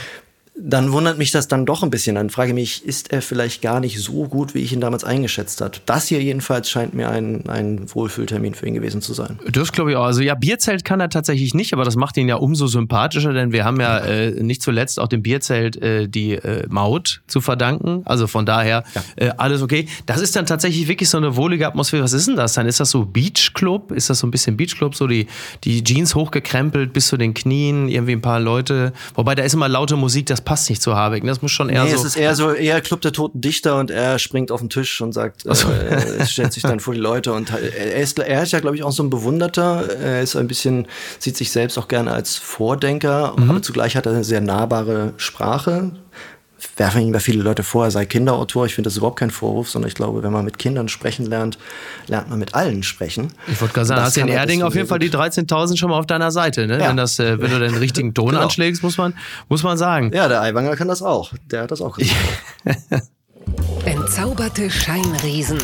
[0.62, 2.16] dann wundert mich das dann doch ein bisschen.
[2.16, 5.05] Dann frage ich mich, ist er vielleicht gar nicht so gut, wie ich ihn damals
[5.05, 5.79] eingeschätzt habe?
[5.87, 9.38] Das hier jedenfalls scheint mir ein, ein Wohlfühltermin für ihn gewesen zu sein.
[9.51, 10.05] Das glaube ich auch.
[10.05, 13.53] Also ja, Bierzelt kann er tatsächlich nicht, aber das macht ihn ja umso sympathischer, denn
[13.53, 18.03] wir haben ja äh, nicht zuletzt auch dem Bierzelt äh, die äh, Maut zu verdanken.
[18.05, 19.03] Also von daher ja.
[19.16, 19.87] Äh, alles okay.
[20.07, 22.03] Das ist dann tatsächlich wirklich so eine wohlige Atmosphäre.
[22.03, 22.66] Was ist denn das dann?
[22.66, 23.92] Ist das so Beachclub?
[23.92, 24.94] Ist das so ein bisschen Beachclub?
[24.94, 25.27] So die,
[25.64, 28.92] die Jeans hochgekrempelt bis zu den Knien, irgendwie ein paar Leute.
[29.14, 31.25] Wobei da ist immer laute Musik, das passt nicht zu Habeck.
[31.25, 31.95] Das muss schon eher nee, so.
[31.95, 35.01] es ist eher so, eher Club der Toten Dichter und er springt auf den Tisch
[35.01, 35.69] und sagt, so.
[35.71, 38.83] äh, stellt sich dann vor die Leute und er ist, er ist ja, glaube ich,
[38.83, 39.89] auch so ein Bewunderter.
[40.03, 40.89] Er ist ein bisschen,
[41.21, 43.49] sieht sich selbst auch gerne als Vordenker, mhm.
[43.49, 45.93] aber zugleich hat er eine sehr nahbare Sprache
[46.77, 48.66] werfen ihm da viele Leute vor, er sei Kinderautor.
[48.66, 51.59] Ich finde das überhaupt kein Vorwurf, sondern ich glaube, wenn man mit Kindern sprechen lernt,
[52.07, 53.33] lernt man mit allen sprechen.
[53.49, 55.99] Ich wollte gerade sagen, hast du in Erding auf jeden Fall die 13.000 schon mal
[55.99, 56.66] auf deiner Seite.
[56.66, 56.79] Ne?
[56.79, 56.88] Ja.
[56.88, 58.42] Wenn, das, äh, wenn du den richtigen Ton genau.
[58.42, 59.14] anschlägst, muss man,
[59.49, 60.12] muss man sagen.
[60.14, 61.33] Ja, der Aiwanger kann das auch.
[61.51, 62.14] Der hat das auch gemacht.
[63.85, 65.59] Entzauberte Scheinriesen.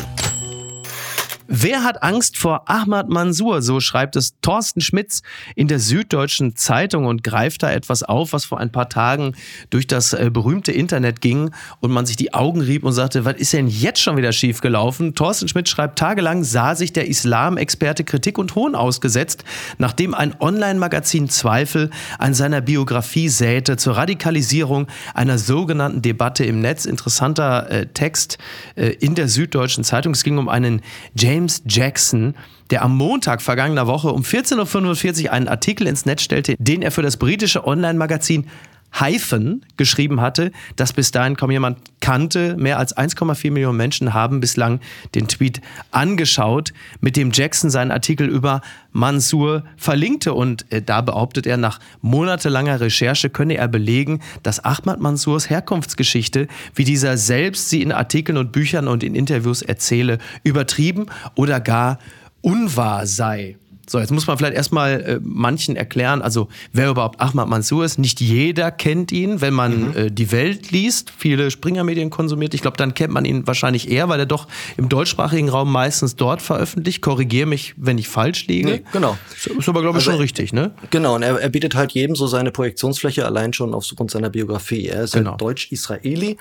[1.49, 3.61] Wer hat Angst vor Ahmad Mansour?
[3.61, 5.21] So schreibt es Thorsten Schmitz
[5.55, 9.33] in der Süddeutschen Zeitung und greift da etwas auf, was vor ein paar Tagen
[9.69, 13.35] durch das äh, berühmte Internet ging und man sich die Augen rieb und sagte, was
[13.37, 15.15] ist denn jetzt schon wieder schiefgelaufen?
[15.15, 19.45] Thorsten Schmitz schreibt, tagelang sah sich der Islam-Experte Kritik und Hohn ausgesetzt,
[19.77, 26.83] nachdem ein Online-Magazin Zweifel an seiner Biografie säte zur Radikalisierung einer sogenannten Debatte im Netz.
[26.83, 28.37] Interessanter äh, Text
[28.75, 30.11] äh, in der Süddeutschen Zeitung.
[30.11, 30.81] Es ging um einen
[31.15, 32.33] James James Jackson,
[32.71, 36.89] der am Montag vergangener Woche um 14.45 Uhr einen Artikel ins Netz stellte, den er
[36.89, 38.47] für das britische Online-Magazin
[38.91, 42.55] Hyphen geschrieben hatte, das bis dahin kaum jemand kannte.
[42.57, 44.79] Mehr als 1,4 Millionen Menschen haben bislang
[45.13, 50.33] den Tweet angeschaut, mit dem Jackson seinen Artikel über Mansour verlinkte.
[50.33, 56.47] Und äh, da behauptet er, nach monatelanger Recherche könne er belegen, dass Ahmad Mansours Herkunftsgeschichte,
[56.73, 61.99] wie dieser selbst sie in Artikeln und Büchern und in Interviews erzähle, übertrieben oder gar
[62.41, 63.57] unwahr sei.
[63.89, 67.97] So, jetzt muss man vielleicht erstmal äh, manchen erklären, also wer überhaupt Ahmad Mansour ist.
[67.97, 69.97] Nicht jeder kennt ihn, wenn man mhm.
[69.97, 72.53] äh, die Welt liest, viele Springer-Medien konsumiert.
[72.53, 76.17] Ich glaube, dann kennt man ihn wahrscheinlich eher, weil er doch im deutschsprachigen Raum meistens
[76.17, 77.01] dort veröffentlicht.
[77.01, 78.69] Korrigiere mich, wenn ich falsch liege.
[78.69, 79.17] Nee, genau.
[79.31, 80.71] Ist aber, glaube ich, also, schon richtig, ne?
[80.89, 84.87] Genau, und er, er, bietet halt jedem so seine Projektionsfläche allein schon aufgrund seiner Biografie.
[84.87, 85.37] Er ist genau.
[85.37, 86.37] deutsch-israeli,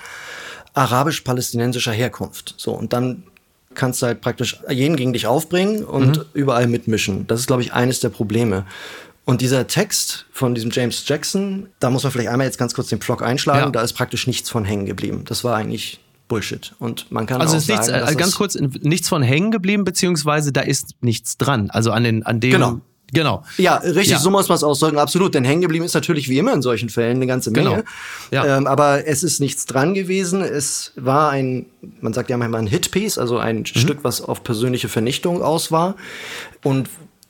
[0.74, 2.54] arabisch-palästinensischer Herkunft.
[2.56, 3.22] So, und dann
[3.76, 6.24] kannst du halt praktisch jeden gegen dich aufbringen und mhm.
[6.34, 7.26] überall mitmischen.
[7.26, 8.66] Das ist, glaube ich, eines der Probleme.
[9.24, 12.88] Und dieser Text von diesem James Jackson, da muss man vielleicht einmal jetzt ganz kurz
[12.88, 13.70] den Vlog einschlagen, ja.
[13.70, 15.24] da ist praktisch nichts von hängen geblieben.
[15.26, 16.74] Das war eigentlich Bullshit.
[16.78, 19.84] Und man kann also auch ist nichts, sagen, äh, ganz kurz, nichts von hängen geblieben,
[19.84, 21.70] beziehungsweise da ist nichts dran.
[21.70, 22.52] Also an den, an dem.
[22.52, 22.80] Genau.
[23.12, 23.44] Genau.
[23.56, 24.18] Ja, richtig, ja.
[24.18, 25.34] so muss man es ausdrücken, absolut.
[25.34, 27.70] Denn hängen geblieben ist natürlich wie immer in solchen Fällen eine ganze Menge.
[27.70, 27.82] Genau.
[28.32, 28.56] Ja.
[28.56, 30.42] Ähm, aber es ist nichts dran gewesen.
[30.42, 31.66] Es war ein,
[32.00, 33.64] man sagt ja manchmal ein Hitpiece, also ein mhm.
[33.66, 35.94] Stück, was auf persönliche Vernichtung aus war.
[36.64, 36.88] Und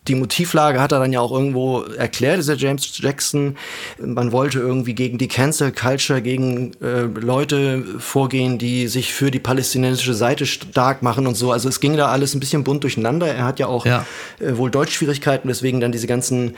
[0.08, 3.56] die Motivlage hat er dann ja auch irgendwo erklärt, dieser James Jackson.
[3.98, 9.38] Man wollte irgendwie gegen die Cancel Culture, gegen äh, Leute vorgehen, die sich für die
[9.38, 11.52] palästinensische Seite stark machen und so.
[11.52, 13.26] Also es ging da alles ein bisschen bunt durcheinander.
[13.26, 14.06] Er hat ja auch ja.
[14.38, 16.56] Äh, wohl Deutschschwierigkeiten, weswegen dann diese ganzen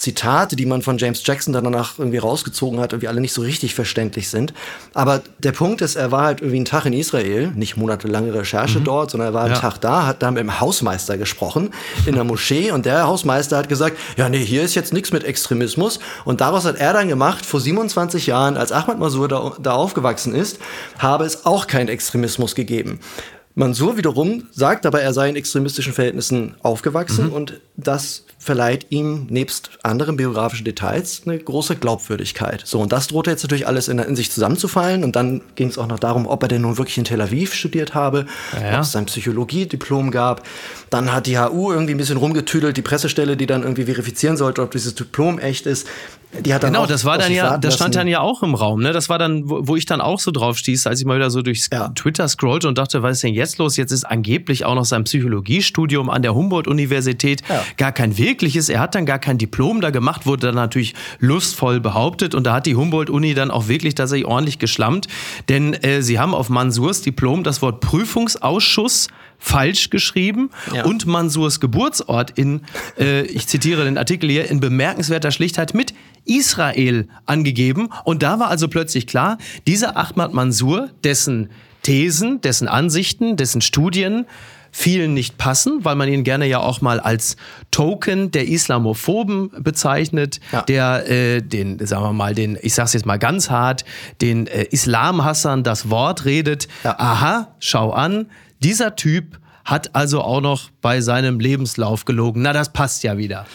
[0.00, 3.42] Zitate, die man von James Jackson dann danach irgendwie rausgezogen hat, irgendwie alle nicht so
[3.42, 4.54] richtig verständlich sind.
[4.94, 8.80] Aber der Punkt ist, er war halt irgendwie einen Tag in Israel, nicht monatelange Recherche
[8.80, 8.84] mhm.
[8.84, 9.60] dort, sondern er war einen ja.
[9.60, 11.70] Tag da, hat da mit dem Hausmeister gesprochen
[12.06, 15.22] in der Moschee und der Hausmeister hat gesagt, ja nee, hier ist jetzt nichts mit
[15.22, 19.72] Extremismus und daraus hat er dann gemacht, vor 27 Jahren, als Ahmad Masur da, da
[19.72, 20.58] aufgewachsen ist,
[20.98, 23.00] habe es auch keinen Extremismus gegeben.
[23.60, 27.32] Mansur wiederum sagt aber, er sei in extremistischen Verhältnissen aufgewachsen mhm.
[27.32, 32.62] und das verleiht ihm nebst anderen biografischen Details eine große Glaubwürdigkeit.
[32.64, 35.04] So, und das drohte jetzt natürlich alles in, in sich zusammenzufallen.
[35.04, 37.52] Und dann ging es auch noch darum, ob er denn nun wirklich in Tel Aviv
[37.52, 38.24] studiert habe,
[38.58, 40.42] ja, ob es sein Psychologiediplom gab.
[40.88, 44.62] Dann hat die HU irgendwie ein bisschen rumgetüdelt, die Pressestelle, die dann irgendwie verifizieren sollte,
[44.62, 45.86] ob dieses Diplom echt ist.
[46.38, 48.80] Die hat dann genau, das war dann ja, das stand dann ja auch im Raum.
[48.82, 48.92] Ne?
[48.92, 51.28] Das war dann, wo, wo ich dann auch so drauf stieß, als ich mal wieder
[51.30, 51.88] so durch ja.
[51.88, 53.76] Twitter scrollte und dachte, was ist denn jetzt los?
[53.76, 57.64] Jetzt ist angeblich auch noch sein Psychologiestudium an der Humboldt-Universität ja.
[57.76, 58.68] gar kein wirkliches.
[58.68, 62.54] Er hat dann gar kein Diplom da gemacht, wurde dann natürlich lustvoll behauptet und da
[62.54, 65.08] hat die Humboldt-Uni dann auch wirklich tatsächlich ordentlich geschlammt,
[65.48, 69.08] denn äh, sie haben auf Mansurs Diplom das Wort Prüfungsausschuss
[69.40, 70.84] falsch geschrieben ja.
[70.84, 72.60] und Mansurs Geburtsort in,
[72.98, 77.88] äh, ich zitiere den Artikel hier, in bemerkenswerter Schlichtheit mit Israel angegeben.
[78.04, 81.50] Und da war also plötzlich klar, dieser Ahmad Mansur, dessen
[81.82, 84.26] Thesen, dessen Ansichten, dessen Studien
[84.72, 87.36] vielen nicht passen, weil man ihn gerne ja auch mal als
[87.70, 90.62] Token der Islamophoben bezeichnet, ja.
[90.62, 93.84] der äh, den, sagen wir mal, den, ich sag's jetzt mal ganz hart,
[94.20, 96.68] den äh, Islamhassern das Wort redet.
[96.84, 96.96] Ja.
[96.98, 98.26] Aha, schau an,
[98.60, 102.42] dieser Typ hat also auch noch bei seinem Lebenslauf gelogen.
[102.42, 103.46] Na, das passt ja wieder.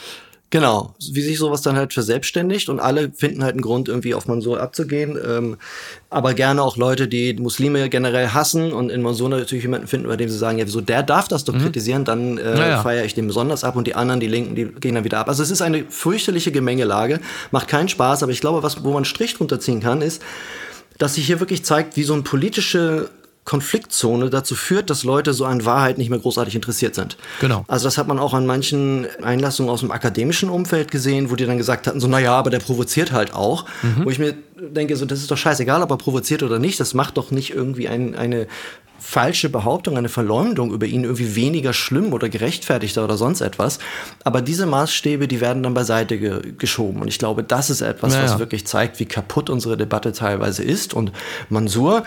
[0.51, 4.27] Genau, wie sich sowas dann halt verselbstständigt und alle finden halt einen Grund, irgendwie auf
[4.27, 5.17] Mansur abzugehen.
[5.27, 5.57] Ähm,
[6.09, 10.15] aber gerne auch Leute, die Muslime generell hassen und in Mansur natürlich jemanden finden, bei
[10.15, 11.63] dem sie sagen, ja, wieso der darf das doch mhm.
[11.63, 12.81] kritisieren, dann äh, naja.
[12.81, 15.27] feiere ich den besonders ab und die anderen, die Linken, die gehen dann wieder ab.
[15.27, 17.19] Also es ist eine fürchterliche Gemengelage,
[17.51, 20.21] macht keinen Spaß, aber ich glaube, was, wo man einen Strich drunter ziehen kann, ist,
[20.99, 23.09] dass sich hier wirklich zeigt, wie so ein politische
[23.45, 27.15] Konfliktzone dazu führt, dass Leute so an Wahrheit nicht mehr großartig interessiert sind.
[27.39, 27.63] Genau.
[27.67, 31.45] Also das hat man auch an manchen Einlassungen aus dem akademischen Umfeld gesehen, wo die
[31.45, 33.65] dann gesagt hatten, so, naja, aber der provoziert halt auch.
[33.83, 34.05] Mhm.
[34.05, 36.79] Wo ich mir denke, so, das ist doch scheißegal, ob er provoziert oder nicht.
[36.79, 38.47] Das macht doch nicht irgendwie ein, eine
[38.97, 43.77] falsche Behauptung, eine Verleumdung über ihn irgendwie weniger schlimm oder gerechtfertigter oder sonst etwas.
[44.23, 47.01] Aber diese Maßstäbe, die werden dann beiseite ge geschoben.
[47.01, 48.25] Und ich glaube, das ist etwas, naja.
[48.25, 50.95] was wirklich zeigt, wie kaputt unsere Debatte teilweise ist.
[50.95, 51.11] Und
[51.49, 52.03] Mansur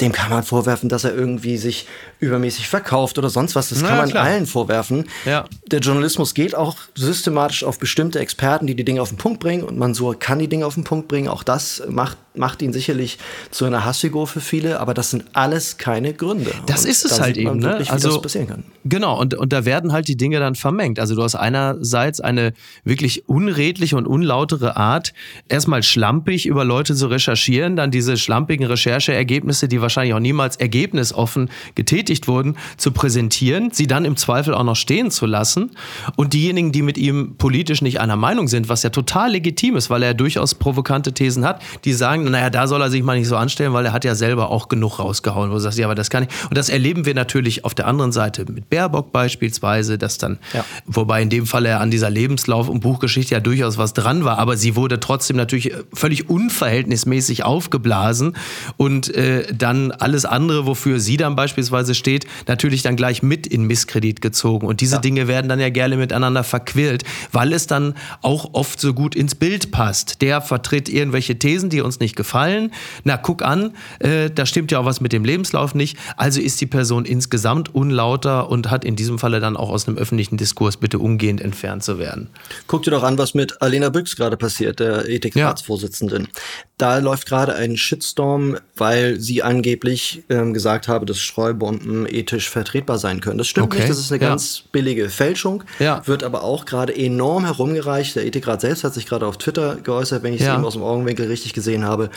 [0.00, 1.86] dem kann man vorwerfen, dass er irgendwie sich
[2.20, 3.70] übermäßig verkauft oder sonst was.
[3.70, 4.24] Das kann man klar.
[4.24, 5.04] allen vorwerfen.
[5.24, 5.44] Ja.
[5.70, 9.62] Der Journalismus geht auch systematisch auf bestimmte Experten, die die Dinge auf den Punkt bringen
[9.62, 11.28] und Mansur kann die Dinge auf den Punkt bringen.
[11.28, 13.18] Auch das macht, macht ihn sicherlich
[13.50, 16.52] zu einer Hassfigur für viele, aber das sind alles keine Gründe.
[16.66, 17.68] Das und ist es halt eben, ne?
[17.68, 18.64] Wirklich, also, passieren kann.
[18.84, 20.98] Genau, und, und da werden halt die Dinge dann vermengt.
[20.98, 22.52] Also du hast einerseits eine
[22.84, 25.12] wirklich unredliche und unlautere Art,
[25.48, 31.50] erstmal schlampig über Leute zu recherchieren, dann diese schlampigen Rechercheergebnisse, die wahrscheinlich auch niemals ergebnisoffen
[31.74, 35.70] getätigt wurden, zu präsentieren, sie dann im Zweifel auch noch stehen zu lassen
[36.16, 39.90] und diejenigen, die mit ihm politisch nicht einer Meinung sind, was ja total legitim ist,
[39.90, 43.28] weil er durchaus provokante Thesen hat, die sagen, naja, da soll er sich mal nicht
[43.28, 45.94] so anstellen, weil er hat ja selber auch genug rausgehauen, wo du sagst, ja, aber
[45.94, 46.28] das kann ich.
[46.48, 50.64] Und das erleben wir natürlich auf der anderen Seite mit Baerbock beispielsweise, dass dann, ja.
[50.86, 54.38] wobei in dem Fall er an dieser Lebenslauf- und Buchgeschichte ja durchaus was dran war,
[54.38, 58.36] aber sie wurde trotzdem natürlich völlig unverhältnismäßig aufgeblasen
[58.76, 63.64] und äh, dann alles andere, wofür sie dann beispielsweise steht, natürlich dann gleich mit in
[63.64, 64.66] Misskredit gezogen.
[64.66, 65.00] Und diese ja.
[65.00, 69.34] Dinge werden dann ja gerne miteinander verquillt, weil es dann auch oft so gut ins
[69.34, 70.22] Bild passt.
[70.22, 72.72] Der vertritt irgendwelche Thesen, die uns nicht gefallen.
[73.04, 75.96] Na, guck an, äh, da stimmt ja auch was mit dem Lebenslauf nicht.
[76.16, 79.96] Also ist die Person insgesamt unlauter und hat in diesem Falle dann auch aus einem
[79.96, 82.28] öffentlichen Diskurs bitte umgehend entfernt zu werden.
[82.66, 86.24] Guck dir doch an, was mit Alena Büchs gerade passiert, der Ethikratsvorsitzenden.
[86.24, 86.40] Ja.
[86.78, 92.98] Da läuft gerade ein Shitstorm, weil sie angeblich ähm, gesagt habe, dass Streubomben ethisch vertretbar
[92.98, 93.38] sein können.
[93.38, 93.78] Das stimmt okay.
[93.78, 94.28] nicht, das ist eine ja.
[94.28, 96.02] ganz billige Fälschung, ja.
[96.06, 98.16] wird aber auch gerade enorm herumgereicht.
[98.16, 100.56] Der Ethikrat selbst hat sich gerade auf Twitter geäußert, wenn ich es ja.
[100.56, 102.10] eben aus dem Augenwinkel richtig gesehen habe.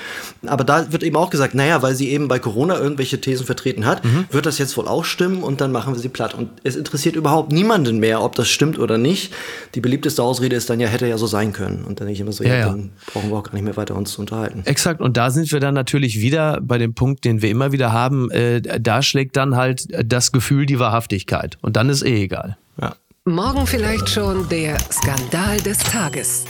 [0.45, 3.85] Aber da wird eben auch gesagt, naja, weil sie eben bei Corona irgendwelche Thesen vertreten
[3.85, 4.25] hat, mhm.
[4.31, 6.33] wird das jetzt wohl auch stimmen und dann machen wir sie platt.
[6.33, 9.31] Und es interessiert überhaupt niemanden mehr, ob das stimmt oder nicht.
[9.75, 11.83] Die beliebteste Ausrede ist dann ja, hätte ja so sein können.
[11.83, 13.95] Und dann denke ich immer so, ja, dann brauchen wir auch gar nicht mehr weiter
[13.95, 14.63] uns zu unterhalten.
[14.65, 15.01] Exakt.
[15.01, 18.29] Und da sind wir dann natürlich wieder bei dem Punkt, den wir immer wieder haben.
[18.31, 21.57] Äh, da schlägt dann halt das Gefühl die Wahrhaftigkeit.
[21.61, 22.57] Und dann ist eh egal.
[22.79, 22.95] Ja.
[23.25, 26.45] Morgen vielleicht schon der Skandal des Tages.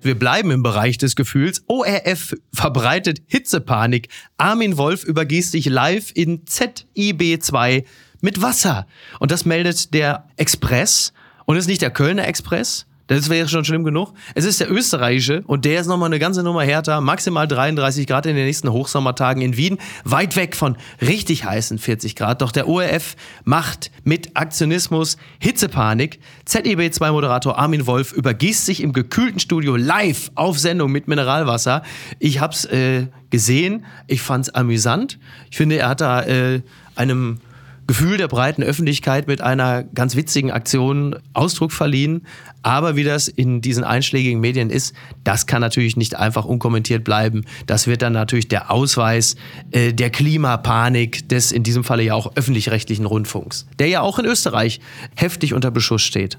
[0.00, 1.64] Wir bleiben im Bereich des Gefühls.
[1.66, 4.08] ORF verbreitet Hitzepanik.
[4.36, 7.84] Armin Wolf übergießt sich live in ZIB2
[8.20, 8.86] mit Wasser.
[9.18, 11.12] Und das meldet der Express.
[11.46, 14.12] Und es ist nicht der Kölner Express, das wäre schon schlimm genug.
[14.34, 17.00] Es ist der österreichische und der ist nochmal eine ganze Nummer härter.
[17.00, 19.78] Maximal 33 Grad in den nächsten Hochsommertagen in Wien.
[20.04, 22.42] Weit weg von richtig heißen 40 Grad.
[22.42, 26.20] Doch der ORF macht mit Aktionismus Hitzepanik.
[26.46, 31.82] ZEB2-Moderator Armin Wolf übergießt sich im gekühlten Studio live auf Sendung mit Mineralwasser.
[32.18, 33.86] Ich hab's äh, gesehen.
[34.06, 35.18] Ich fand's amüsant.
[35.50, 36.60] Ich finde, er hat da äh,
[36.94, 37.40] einem
[37.88, 42.26] Gefühl der breiten Öffentlichkeit mit einer ganz witzigen Aktion Ausdruck verliehen.
[42.62, 47.46] Aber wie das in diesen einschlägigen Medien ist, das kann natürlich nicht einfach unkommentiert bleiben.
[47.66, 49.36] Das wird dann natürlich der Ausweis
[49.70, 54.26] äh, der Klimapanik des in diesem Falle ja auch öffentlich-rechtlichen Rundfunks, der ja auch in
[54.26, 54.80] Österreich
[55.16, 56.38] heftig unter Beschuss steht.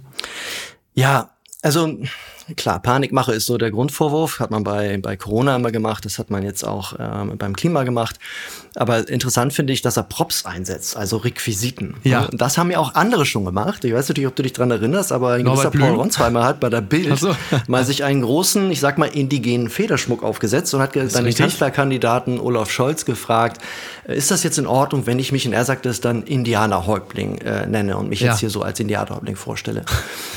[0.94, 1.32] Ja,
[1.64, 1.98] also
[2.56, 6.30] klar, Panikmache ist so der Grundvorwurf, hat man bei, bei Corona immer gemacht, das hat
[6.30, 8.18] man jetzt auch ähm, beim Klima gemacht.
[8.76, 11.96] Aber interessant finde ich, dass er Props einsetzt, also Requisiten.
[12.04, 12.26] Ja.
[12.26, 13.84] Und das haben ja auch andere schon gemacht.
[13.84, 16.70] Ich weiß nicht, ob du dich dran erinnerst, aber ein gewisser Paul Ronsheimer hat bei
[16.70, 17.36] der Bild so.
[17.68, 22.72] mal sich einen großen, ich sag mal, indigenen Federschmuck aufgesetzt und hat den Kanzlerkandidaten Olaf
[22.72, 23.62] Scholz gefragt,
[24.14, 27.66] ist das jetzt in Ordnung, wenn ich mich, und er sagt es dann, Indianerhäuptling äh,
[27.68, 28.32] nenne und mich ja.
[28.32, 29.84] jetzt hier so als Indianerhäuptling vorstelle.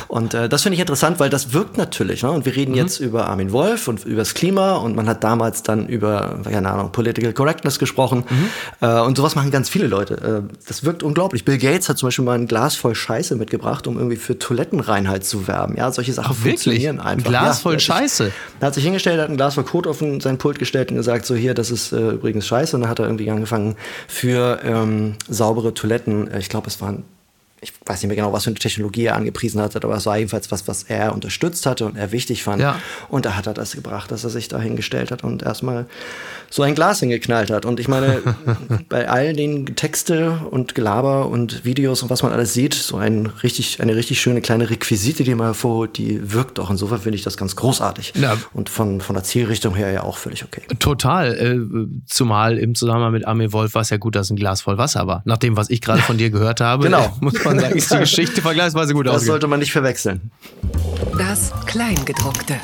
[0.08, 2.22] Und äh, das finde ich interessant, weil das wirkt natürlich.
[2.22, 2.30] Ne?
[2.30, 2.78] Und wir reden mhm.
[2.78, 6.70] jetzt über Armin Wolf und über das Klima und man hat damals dann über, keine
[6.70, 8.24] Ahnung, Political Correctness gesprochen.
[8.28, 8.48] Mhm.
[8.86, 10.44] Äh, und sowas machen ganz viele Leute.
[10.48, 11.44] Äh, das wirkt unglaublich.
[11.44, 15.24] Bill Gates hat zum Beispiel mal ein Glas voll Scheiße mitgebracht, um irgendwie für Toilettenreinheit
[15.24, 15.76] zu werben.
[15.76, 17.26] Ja, solche Sachen Ach, funktionieren einfach.
[17.26, 18.32] Ein Glas ja, voll Scheiße.
[18.60, 21.26] Er hat sich hingestellt, hat ein Glas voll Kot auf sein Pult gestellt und gesagt,
[21.26, 22.76] so hier, das ist äh, übrigens Scheiße.
[22.76, 23.61] Und dann hat er irgendwie angefangen
[24.08, 27.04] für ähm, saubere Toiletten, äh, ich glaube, es waren
[27.62, 30.18] ich weiß nicht mehr genau, was für eine Technologie er angepriesen hat, aber es war
[30.18, 32.60] jedenfalls was, was er unterstützt hatte und er wichtig fand.
[32.60, 32.80] Ja.
[33.08, 35.86] Und da hat er das gebracht, dass er sich da hingestellt hat und erstmal
[36.50, 37.64] so ein Glas hingeknallt hat.
[37.64, 38.20] Und ich meine,
[38.88, 43.26] bei all den Texte und Gelaber und Videos und was man alles sieht, so ein
[43.42, 46.68] richtig, eine richtig schöne kleine Requisite, die man hervorholt, die wirkt auch.
[46.68, 48.14] Insofern finde ich das ganz großartig.
[48.16, 48.36] Ja.
[48.52, 50.62] Und von, von der Zielrichtung her ja auch völlig okay.
[50.80, 51.32] Total.
[51.38, 54.78] Äh, zumal im Zusammenhang mit Armin Wolf war es ja gut, dass ein Glas voll
[54.78, 55.22] Wasser war.
[55.24, 57.16] Nach dem, was ich gerade von dir gehört habe, genau.
[57.20, 59.16] muss man sagen, ist die Geschichte vergleichsweise gut aus.
[59.16, 60.30] Das sollte man nicht verwechseln.
[61.18, 62.56] Das Kleingedruckte.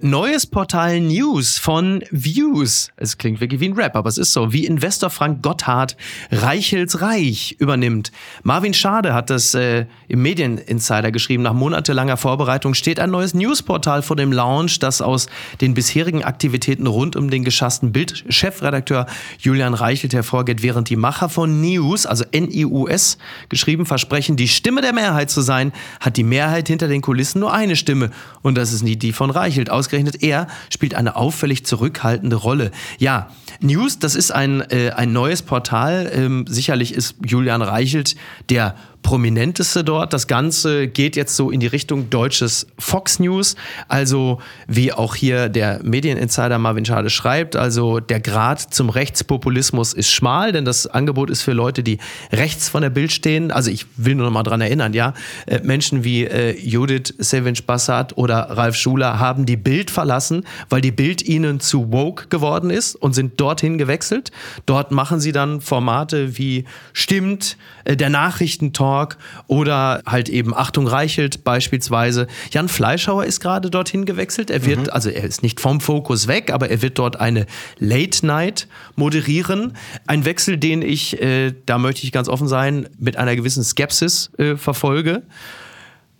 [0.00, 2.92] Neues Portal News von Views.
[2.94, 4.52] Es klingt wirklich wie ein Rap, aber es ist so.
[4.52, 5.96] Wie Investor Frank Gotthard
[6.30, 8.12] Reichels Reich übernimmt.
[8.44, 11.42] Marvin Schade hat das äh, im Medieninsider geschrieben.
[11.42, 15.26] Nach monatelanger Vorbereitung steht ein neues Newsportal vor dem Launch, das aus
[15.60, 19.06] den bisherigen Aktivitäten rund um den geschassten Bild-Chefredakteur
[19.40, 24.92] Julian Reichelt hervorgeht, während die Macher von News, also N-I-U-S, geschrieben versprechen, die Stimme der
[24.92, 28.10] Mehrheit zu sein, hat die Mehrheit hinter den Kulissen nur eine Stimme.
[28.42, 29.70] Und das ist nie die von Reichelt.
[29.70, 32.70] Aus ausgerechnet er spielt eine auffällig zurückhaltende Rolle.
[32.98, 36.10] Ja, News, das ist ein, äh, ein neues Portal.
[36.14, 38.14] Ähm, sicherlich ist Julian Reichelt
[38.50, 40.12] der prominenteste dort.
[40.12, 43.56] Das Ganze geht jetzt so in die Richtung deutsches Fox News.
[43.88, 50.10] Also wie auch hier der Medieninsider Marvin Schade schreibt, also der Grad zum Rechtspopulismus ist
[50.10, 51.98] schmal, denn das Angebot ist für Leute, die
[52.32, 53.50] rechts von der Bild stehen.
[53.50, 55.14] Also ich will nur noch mal dran erinnern, ja,
[55.46, 60.80] äh, Menschen wie äh, Judith Sevinch Bassat oder Ralf Schuler haben die Bild verlassen, weil
[60.80, 64.32] die Bild ihnen zu woke geworden ist und sind dorthin gewechselt.
[64.66, 70.86] Dort machen sie dann Formate wie Stimmt, äh, der Nachrichtentalk Talk oder halt eben Achtung
[70.86, 72.26] Reichelt beispielsweise.
[72.52, 74.50] Jan Fleischhauer ist gerade dorthin gewechselt.
[74.50, 74.90] Er wird, mhm.
[74.90, 77.46] also er ist nicht vom Fokus weg, aber er wird dort eine
[77.78, 79.74] Late Night moderieren.
[80.06, 84.30] Ein Wechsel, den ich, äh, da möchte ich ganz offen sein, mit einer gewissen Skepsis
[84.38, 85.22] äh, verfolge.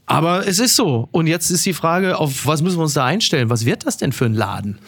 [0.09, 1.07] Aber es ist so.
[1.13, 3.51] Und jetzt ist die Frage, auf was müssen wir uns da einstellen?
[3.51, 4.79] Was wird das denn für ein Laden?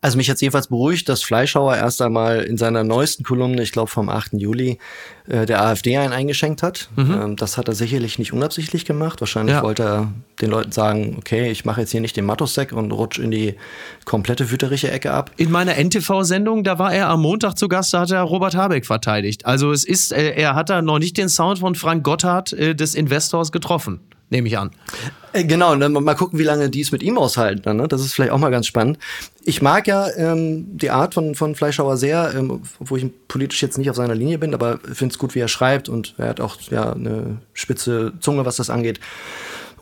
[0.00, 3.90] Also mich hat jedenfalls beruhigt, dass Fleischhauer erst einmal in seiner neuesten Kolumne, ich glaube
[3.90, 4.34] vom 8.
[4.34, 4.78] Juli,
[5.26, 6.90] äh, der AfD einen eingeschenkt hat.
[6.94, 7.12] Mhm.
[7.12, 9.20] Ähm, das hat er sicherlich nicht unabsichtlich gemacht.
[9.20, 9.62] Wahrscheinlich ja.
[9.64, 13.18] wollte er den Leuten sagen, okay, ich mache jetzt hier nicht den Matosek und rutsch
[13.18, 13.56] in die
[14.04, 15.32] komplette wüterliche Ecke ab.
[15.36, 18.86] In meiner NTV-Sendung, da war er am Montag zu Gast, da hat er Robert Habeck
[18.86, 19.44] verteidigt.
[19.44, 22.76] Also es ist, äh, er hat da noch nicht den Sound von Frank Gotthard äh,
[22.76, 24.70] des Investors getroffen nehme ich an.
[25.32, 27.76] Äh, genau, und dann mal gucken, wie lange die es mit ihm aushalten.
[27.76, 27.88] Ne?
[27.88, 28.98] Das ist vielleicht auch mal ganz spannend.
[29.44, 33.78] Ich mag ja ähm, die Art von, von Fleischhauer sehr, ähm, wo ich politisch jetzt
[33.78, 36.40] nicht auf seiner Linie bin, aber finde es gut, wie er schreibt und er hat
[36.40, 39.00] auch ja eine spitze Zunge, was das angeht.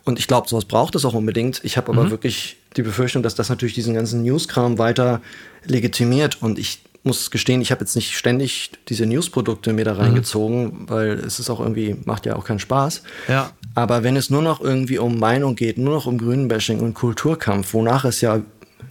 [0.07, 1.59] Und ich glaube, sowas braucht es auch unbedingt.
[1.65, 2.11] Ich habe aber mhm.
[2.11, 5.21] wirklich die Befürchtung, dass das natürlich diesen ganzen News-Kram weiter
[5.65, 6.41] legitimiert.
[6.41, 9.99] Und ich muss gestehen, ich habe jetzt nicht ständig diese News-Produkte mir da mhm.
[9.99, 10.89] reingezogen, mhm.
[10.89, 13.03] weil es ist auch irgendwie, macht ja auch keinen Spaß.
[13.27, 13.51] Ja.
[13.73, 17.73] Aber wenn es nur noch irgendwie um Meinung geht, nur noch um Grünenbashing und Kulturkampf,
[17.73, 18.41] wonach es ja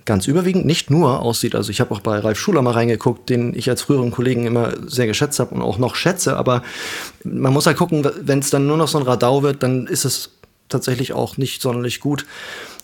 [0.05, 1.55] ganz überwiegend nicht nur aussieht.
[1.55, 4.72] Also ich habe auch bei Ralf Schuler mal reingeguckt, den ich als früheren Kollegen immer
[4.87, 6.37] sehr geschätzt habe und auch noch schätze.
[6.37, 6.62] Aber
[7.24, 10.05] man muss halt gucken, wenn es dann nur noch so ein Radau wird, dann ist
[10.05, 10.31] es
[10.68, 12.26] tatsächlich auch nicht sonderlich gut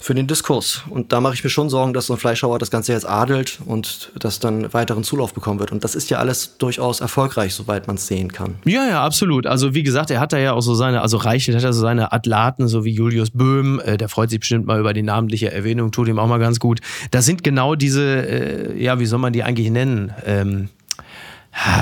[0.02, 0.82] für den Diskurs.
[0.90, 3.60] Und da mache ich mir schon Sorgen, dass so ein Fleischhauer das Ganze jetzt adelt
[3.64, 5.70] und das dann weiteren Zulauf bekommen wird.
[5.70, 8.56] Und das ist ja alles durchaus erfolgreich, soweit man es sehen kann.
[8.64, 9.46] Ja, ja, absolut.
[9.46, 11.80] Also wie gesagt, er hat da ja auch so seine, also Reichelt hat er so
[11.80, 15.52] seine Atlaten, so wie Julius Böhm, äh, der freut sich bestimmt mal über die namentliche
[15.52, 16.80] Erwähnung, tut ihm auch mal ganz gut.
[17.12, 20.12] Das sind genau diese, äh, ja, wie soll man die eigentlich nennen?
[20.26, 20.68] Ähm,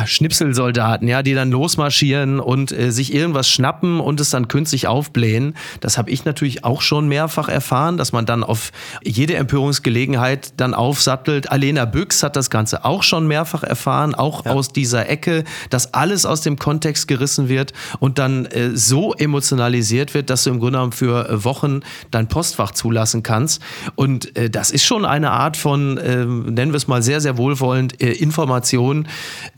[0.04, 5.54] Schnipselsoldaten, ja, die dann losmarschieren und äh, sich irgendwas schnappen und es dann künstlich aufblähen.
[5.80, 8.72] Das habe ich natürlich auch schon mehrfach erfahren, dass man dann auf
[9.04, 11.52] jede Empörungsgelegenheit dann aufsattelt.
[11.52, 14.52] Alena Büchs hat das Ganze auch schon mehrfach erfahren, auch ja.
[14.52, 20.14] aus dieser Ecke, dass alles aus dem Kontext gerissen wird und dann äh, so emotionalisiert
[20.14, 21.80] wird, dass du im Grunde genommen für äh, Wochen
[22.11, 23.62] dein Postfach zulassen kannst.
[23.94, 27.38] Und äh, das ist schon eine Art von, äh, nennen wir es mal sehr, sehr
[27.38, 29.06] wohlwollend, äh, Information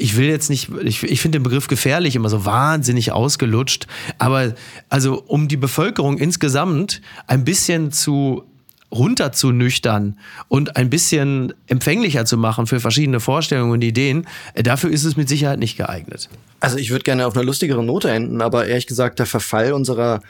[0.03, 3.87] ich will jetzt nicht, ich, ich finde den Begriff gefährlich immer so wahnsinnig ausgelutscht,
[4.19, 4.55] aber
[4.89, 8.45] also um die Bevölkerung insgesamt ein bisschen zu
[8.91, 15.05] runterzunüchtern und ein bisschen empfänglicher zu machen für verschiedene Vorstellungen und Ideen, äh, dafür ist
[15.05, 16.29] es mit Sicherheit nicht geeignet.
[16.61, 20.21] Also ich würde gerne auf einer lustigeren Note enden, aber ehrlich gesagt, der Verfall unserer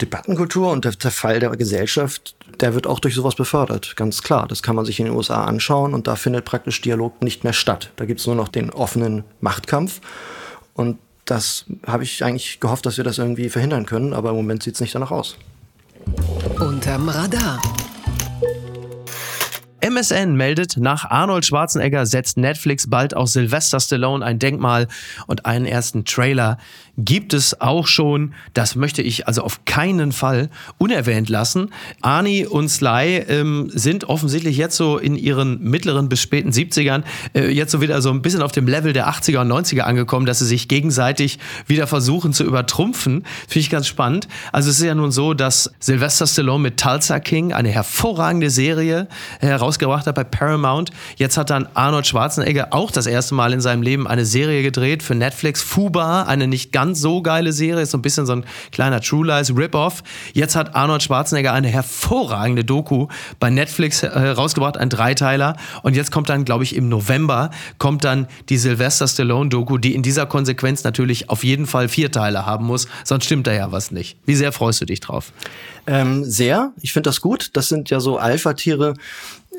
[0.00, 4.46] Debattenkultur und der Zerfall der Gesellschaft, der wird auch durch sowas befördert, ganz klar.
[4.46, 7.52] Das kann man sich in den USA anschauen und da findet praktisch Dialog nicht mehr
[7.52, 7.90] statt.
[7.96, 10.00] Da gibt es nur noch den offenen Machtkampf
[10.74, 14.62] und das habe ich eigentlich gehofft, dass wir das irgendwie verhindern können, aber im Moment
[14.62, 15.36] sieht es nicht danach aus.
[16.60, 17.60] Unterm Radar.
[19.88, 24.88] MSN meldet, nach Arnold Schwarzenegger setzt Netflix bald auch Sylvester Stallone ein Denkmal
[25.28, 26.58] und einen ersten Trailer
[26.98, 28.34] gibt es auch schon.
[28.54, 31.70] Das möchte ich also auf keinen Fall unerwähnt lassen.
[32.00, 37.02] Arnie und Sly ähm, sind offensichtlich jetzt so in ihren mittleren bis späten 70ern
[37.34, 40.26] äh, jetzt so wieder so ein bisschen auf dem Level der 80er und 90er angekommen,
[40.26, 43.24] dass sie sich gegenseitig wieder versuchen zu übertrumpfen.
[43.46, 44.26] Finde ich ganz spannend.
[44.52, 49.08] Also es ist ja nun so, dass Sylvester Stallone mit Tulsa King eine hervorragende Serie
[49.40, 50.90] heraus rausgebracht hat bei Paramount.
[51.16, 55.02] Jetzt hat dann Arnold Schwarzenegger auch das erste Mal in seinem Leben eine Serie gedreht
[55.02, 55.62] für Netflix.
[55.62, 59.26] Fuba, eine nicht ganz so geile Serie, ist so ein bisschen so ein kleiner True
[59.26, 60.02] Lies Rip-Off.
[60.32, 63.08] Jetzt hat Arnold Schwarzenegger eine hervorragende Doku
[63.38, 65.56] bei Netflix äh, rausgebracht, ein Dreiteiler.
[65.82, 69.94] Und jetzt kommt dann, glaube ich, im November kommt dann die Sylvester Stallone Doku, die
[69.94, 73.72] in dieser Konsequenz natürlich auf jeden Fall vier Teile haben muss, sonst stimmt da ja
[73.72, 74.16] was nicht.
[74.24, 75.32] Wie sehr freust du dich drauf?
[75.86, 76.72] Ähm, sehr.
[76.80, 77.50] Ich finde das gut.
[77.52, 78.94] Das sind ja so Alpha-Tiere,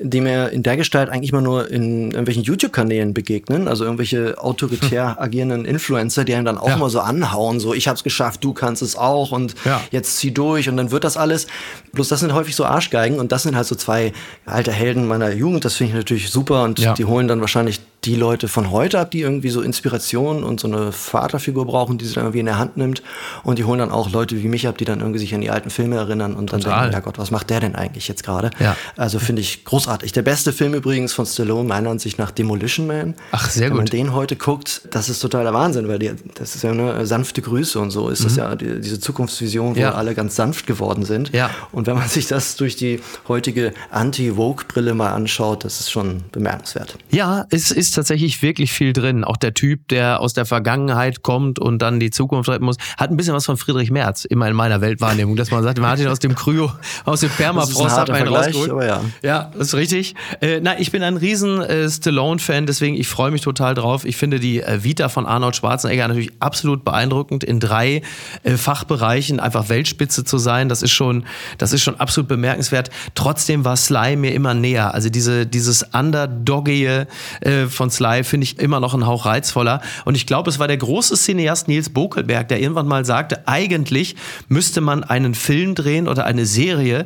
[0.01, 5.15] die mir in der Gestalt eigentlich immer nur in irgendwelchen YouTube-Kanälen begegnen, also irgendwelche autoritär
[5.15, 5.23] hm.
[5.23, 6.75] agierenden Influencer, die einen dann auch ja.
[6.75, 9.81] immer so anhauen, so ich hab's geschafft, du kannst es auch und ja.
[9.91, 11.47] jetzt zieh durch und dann wird das alles.
[11.93, 14.13] Bloß das sind häufig so Arschgeigen und das sind halt so zwei
[14.45, 16.93] alte Helden meiner Jugend, das finde ich natürlich super und ja.
[16.93, 20.67] die holen dann wahrscheinlich die Leute von heute ab, die irgendwie so Inspiration und so
[20.67, 23.01] eine Vaterfigur brauchen, die sie dann irgendwie in der Hand nimmt.
[23.43, 25.49] Und die holen dann auch Leute wie mich ab, die dann irgendwie sich an die
[25.49, 26.83] alten Filme erinnern und dann Total.
[26.83, 28.51] denken, ja Gott, was macht der denn eigentlich jetzt gerade?
[28.59, 28.77] Ja.
[28.95, 30.11] Also finde ich großartig.
[30.11, 33.15] Der beste Film übrigens von Stallone, meiner Ansicht nach Demolition Man.
[33.31, 33.77] Ach, sehr Wenn gut.
[33.91, 37.05] Wenn man den heute guckt, das ist totaler Wahnsinn, weil die, das ist ja eine
[37.05, 38.23] sanfte Grüße und so ist mhm.
[38.25, 39.93] das ja die, diese Zukunftsvision, wo ja.
[39.93, 41.33] alle ganz sanft geworden sind.
[41.33, 41.49] Ja.
[41.71, 46.95] Und wenn man sich das durch die heutige Anti-Woke-Brille mal anschaut, das ist schon bemerkenswert.
[47.11, 49.23] Ja, es ist tatsächlich wirklich viel drin.
[49.23, 53.11] Auch der Typ, der aus der Vergangenheit kommt und dann die Zukunft retten muss, hat
[53.11, 55.99] ein bisschen was von Friedrich Merz, immer in meiner Weltwahrnehmung, dass man sagt, man hat
[55.99, 56.71] ihn aus dem Kryo,
[57.05, 58.87] aus dem Permafrost hat man ihn rausgeholt.
[58.87, 59.01] Ja.
[59.21, 60.15] ja, das ist richtig.
[60.41, 64.05] Äh, na, ich bin ein riesen äh, Stallone-Fan, deswegen ich freue mich total drauf.
[64.05, 68.01] Ich finde die äh, Vita von Arnold Schwarzenegger natürlich absolut beeindruckend, in drei
[68.43, 70.69] äh, Fachbereichen einfach Weltspitze zu sein.
[70.69, 71.25] Das ist schon,
[71.57, 72.89] das ist schon absolut bemerkenswert.
[73.15, 74.93] Trotzdem war Sly mir immer näher.
[74.93, 77.07] Also diese, dieses Underdoggige
[77.41, 79.81] äh, von Sly finde ich immer noch ein Hauch reizvoller.
[80.03, 84.15] Und ich glaube, es war der große Cineast Nils Bokelberg, der irgendwann mal sagte, eigentlich
[84.49, 87.05] müsste man einen Film drehen oder eine Serie,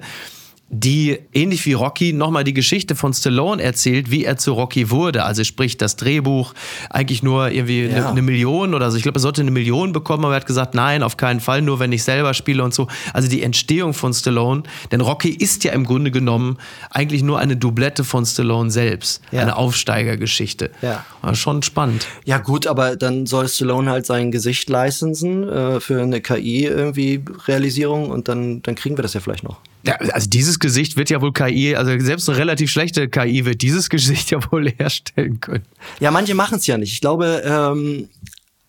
[0.74, 5.26] die ähnlich wie Rocky nochmal die Geschichte von Stallone erzählt, wie er zu Rocky wurde.
[5.26, 6.54] Also sprich das Drehbuch
[6.90, 7.98] eigentlich nur irgendwie ja.
[7.98, 8.96] eine, eine Million oder so.
[8.96, 11.62] Ich glaube, er sollte eine Million bekommen, aber er hat gesagt, nein, auf keinen Fall,
[11.62, 12.88] nur wenn ich selber spiele und so.
[13.14, 14.64] Also die Entstehung von Stallone,
[14.94, 16.58] denn Rocky ist ja im Grunde genommen
[16.90, 19.42] eigentlich nur eine Doublette von Stallone selbst, ja.
[19.42, 20.72] eine Aufsteigergeschichte.
[20.82, 21.06] Ja.
[21.22, 22.08] War schon spannend.
[22.24, 27.22] Ja gut, aber dann soll Stallone halt sein Gesicht licensen äh, für eine KI irgendwie
[27.46, 29.58] Realisierung und dann dann kriegen wir das ja vielleicht noch.
[29.84, 33.62] Ja, also dieses Gesicht wird ja wohl KI, also selbst eine relativ schlechte KI wird
[33.62, 35.66] dieses Gesicht ja wohl herstellen können.
[36.00, 36.94] Ja, manche machen es ja nicht.
[36.94, 38.10] Ich glaube, ähm,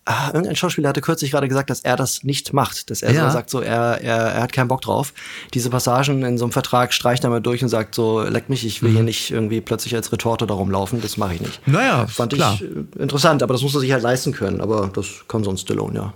[0.04, 2.90] ah, irgendein Schauspieler hatte kürzlich gerade gesagt, dass er das nicht macht.
[2.90, 3.26] Dass er ja.
[3.26, 5.12] so sagt, so er, er, er hat keinen Bock drauf.
[5.54, 8.64] Diese Passagen in so einem Vertrag streicht er mal durch und sagt so, leck mich,
[8.66, 8.94] ich will mhm.
[8.94, 11.66] hier nicht irgendwie plötzlich als Retorte darum laufen, das mache ich nicht.
[11.66, 12.54] Naja, fand klar.
[12.54, 12.66] ich
[12.98, 14.60] interessant, aber das muss er sich halt leisten können.
[14.60, 16.14] Aber das kann sonst Stallone, ja.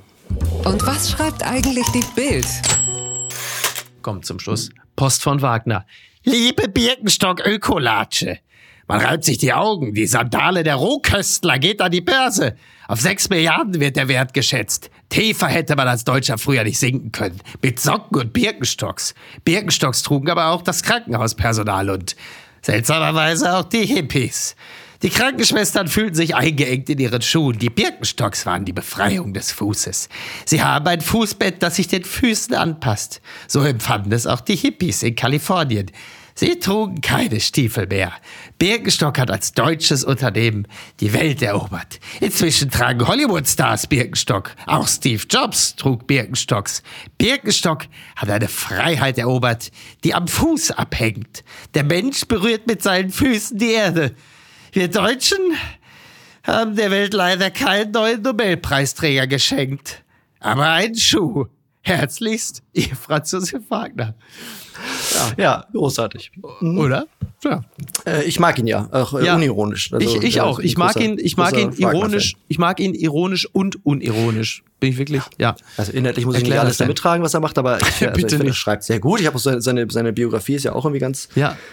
[0.65, 2.47] Und was schreibt eigentlich die Bild?
[4.07, 4.71] Kommt zum Schluss.
[4.95, 5.85] Post von Wagner.
[6.23, 8.39] Liebe Birkenstock Ökolatsche.
[8.87, 9.95] Man reibt sich die Augen.
[9.95, 12.55] Die Sandale der Rohköstler geht an die Börse.
[12.87, 14.93] Auf sechs Milliarden wird der Wert geschätzt.
[15.09, 17.41] Tiefer hätte man als Deutscher früher nicht sinken können.
[17.63, 19.17] Mit Socken und Birkenstocks.
[19.45, 22.15] Birkenstocks trugen aber auch das Krankenhauspersonal und
[22.63, 24.55] seltsamerweise auch die Hippies.
[25.03, 27.59] Die Krankenschwestern fühlten sich eingeengt in ihren Schuhen.
[27.59, 30.09] Die Birkenstocks waren die Befreiung des Fußes.
[30.45, 33.21] Sie haben ein Fußbett, das sich den Füßen anpasst.
[33.47, 35.91] So empfanden es auch die Hippies in Kalifornien.
[36.39, 38.13] Sie trugen keine Stiefel mehr.
[38.59, 40.69] Birkenstock hat als deutsches Unternehmen
[41.01, 41.99] die Welt erobert.
[42.21, 44.55] Inzwischen tragen Hollywood-Stars Birkenstock.
[44.67, 46.83] Auch Steve Jobs trug Birkenstocks.
[47.17, 47.87] Birkenstock
[48.17, 49.71] hat eine Freiheit erobert,
[50.05, 51.43] die am Fuß abhängt.
[51.73, 54.15] Der Mensch berührt mit seinen Füßen die Erde.
[54.77, 55.39] Wir Deutschen
[56.43, 60.05] haben der Welt leider keinen neuen Nobelpreisträger geschenkt.
[60.39, 61.47] Aber einen Schuh.
[61.81, 64.15] Herzlichst, ihr Franz Josef Wagner.
[65.15, 66.31] Ja, ja großartig.
[66.61, 66.79] Mhm.
[66.79, 67.07] Oder?
[67.43, 67.63] Ja.
[68.05, 69.37] Äh, ich mag ihn ja, auch äh, ja.
[69.37, 69.95] unironisch.
[69.95, 70.59] Also, ich, ich auch.
[70.59, 74.63] Ich mag ihn, ich mag ihn ironisch, ich mag ihn ironisch und unironisch.
[74.79, 75.57] Bin ich wirklich, ja.
[75.79, 78.15] Also inhaltlich muss Erklär ich nicht alles da mittragen, was er macht, aber ich, also
[78.15, 79.21] ich finde, er schreibt sehr gut.
[79.21, 81.31] Ich habe seine, seine, seine Biografie ist ja auch irgendwie ganz,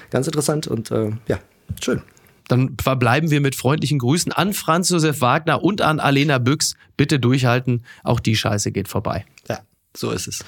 [0.09, 1.39] ganz interessant und äh, ja,
[1.81, 2.01] schön.
[2.47, 6.75] Dann verbleiben wir mit freundlichen Grüßen an Franz Josef Wagner und an Alena Büchs.
[6.97, 9.25] Bitte durchhalten, auch die Scheiße geht vorbei.
[9.49, 9.59] Ja,
[9.95, 10.45] so ist es.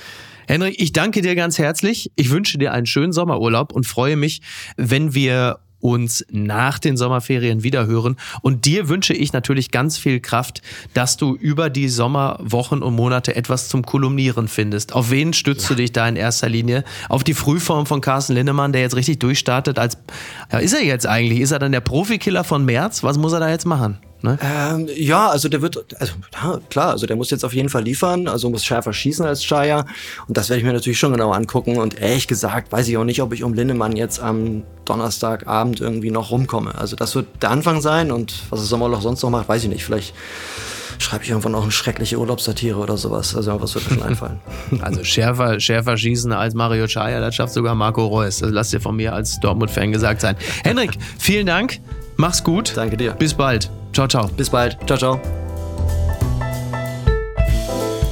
[0.48, 2.12] Henrik, ich danke dir ganz herzlich.
[2.16, 4.42] Ich wünsche dir einen schönen Sommerurlaub und freue mich,
[4.78, 8.18] wenn wir uns nach den Sommerferien wiederhören.
[8.42, 10.64] Und dir wünsche ich natürlich ganz viel Kraft,
[10.96, 14.94] dass du über die Sommerwochen und Monate etwas zum Kolumnieren findest.
[14.94, 15.70] Auf wen stützt ja.
[15.70, 16.84] du dich da in erster Linie?
[17.08, 19.98] Auf die Frühform von Carsten Linnemann, der jetzt richtig durchstartet als,
[20.52, 21.40] ja, ist er jetzt eigentlich?
[21.40, 23.04] Ist er dann der Profikiller von März?
[23.04, 24.00] Was muss er da jetzt machen?
[24.26, 24.38] Ne?
[24.42, 27.84] Ähm, ja, also der wird, also ja, klar, also der muss jetzt auf jeden Fall
[27.84, 29.86] liefern, also muss schärfer schießen als Chaya.
[30.28, 31.78] Und das werde ich mir natürlich schon genau angucken.
[31.78, 36.12] Und ehrlich gesagt, weiß ich auch nicht, ob ich um Lindemann jetzt am Donnerstagabend irgendwie
[36.12, 36.76] noch rumkomme.
[36.76, 39.70] Also das wird der Anfang sein und was das Sommerloch sonst noch macht, weiß ich
[39.70, 39.86] nicht.
[39.86, 40.14] Vielleicht
[41.00, 43.36] schreibe ich irgendwann noch eine schreckliche Urlaubssatire oder sowas.
[43.36, 44.40] Also was wird mir schon einfallen.
[44.82, 48.40] Also schärfer, schärfer schießen als Mario Chaya, das schafft sogar Marco Reus.
[48.40, 50.36] Das lass dir von mir als Dortmund-Fan gesagt sein.
[50.64, 51.80] Henrik, vielen Dank.
[52.18, 52.74] Mach's gut.
[52.76, 53.12] Danke dir.
[53.14, 53.70] Bis bald.
[53.94, 54.28] Ciao, ciao.
[54.28, 54.78] Bis bald.
[54.86, 55.20] Ciao, ciao.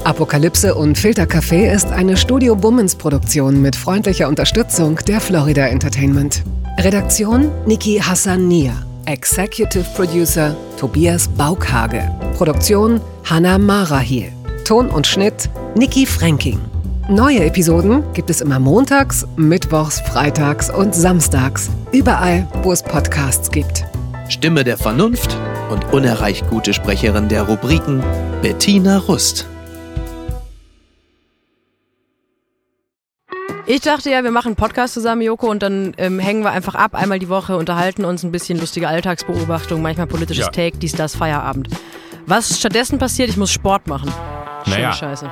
[0.04, 6.44] Apokalypse und Filtercafé ist eine Studio Bummens Produktion mit freundlicher Unterstützung der Florida Entertainment.
[6.80, 8.74] Redaktion Niki Hassania.
[9.06, 12.04] Executive Producer Tobias Baukhage.
[12.36, 14.32] Produktion Hanna Marahiel.
[14.66, 16.60] Ton und Schnitt Niki Fränking.
[17.10, 21.70] Neue Episoden gibt es immer montags, mittwochs, freitags und samstags.
[21.92, 23.86] Überall, wo es Podcasts gibt.
[24.30, 25.38] Stimme der Vernunft
[25.70, 28.04] und unerreicht gute Sprecherin der Rubriken
[28.42, 29.48] Bettina Rust.
[33.66, 36.76] Ich dachte ja, wir machen einen Podcast zusammen, Joko, und dann ähm, hängen wir einfach
[36.76, 40.52] ab, einmal die Woche, unterhalten uns ein bisschen lustige Alltagsbeobachtung, manchmal politisches Ja.
[40.52, 41.70] Take, dies, das, Feierabend.
[42.26, 44.12] Was stattdessen passiert, ich muss Sport machen.
[44.66, 44.92] Schöne Naja.
[44.92, 45.32] Scheiße.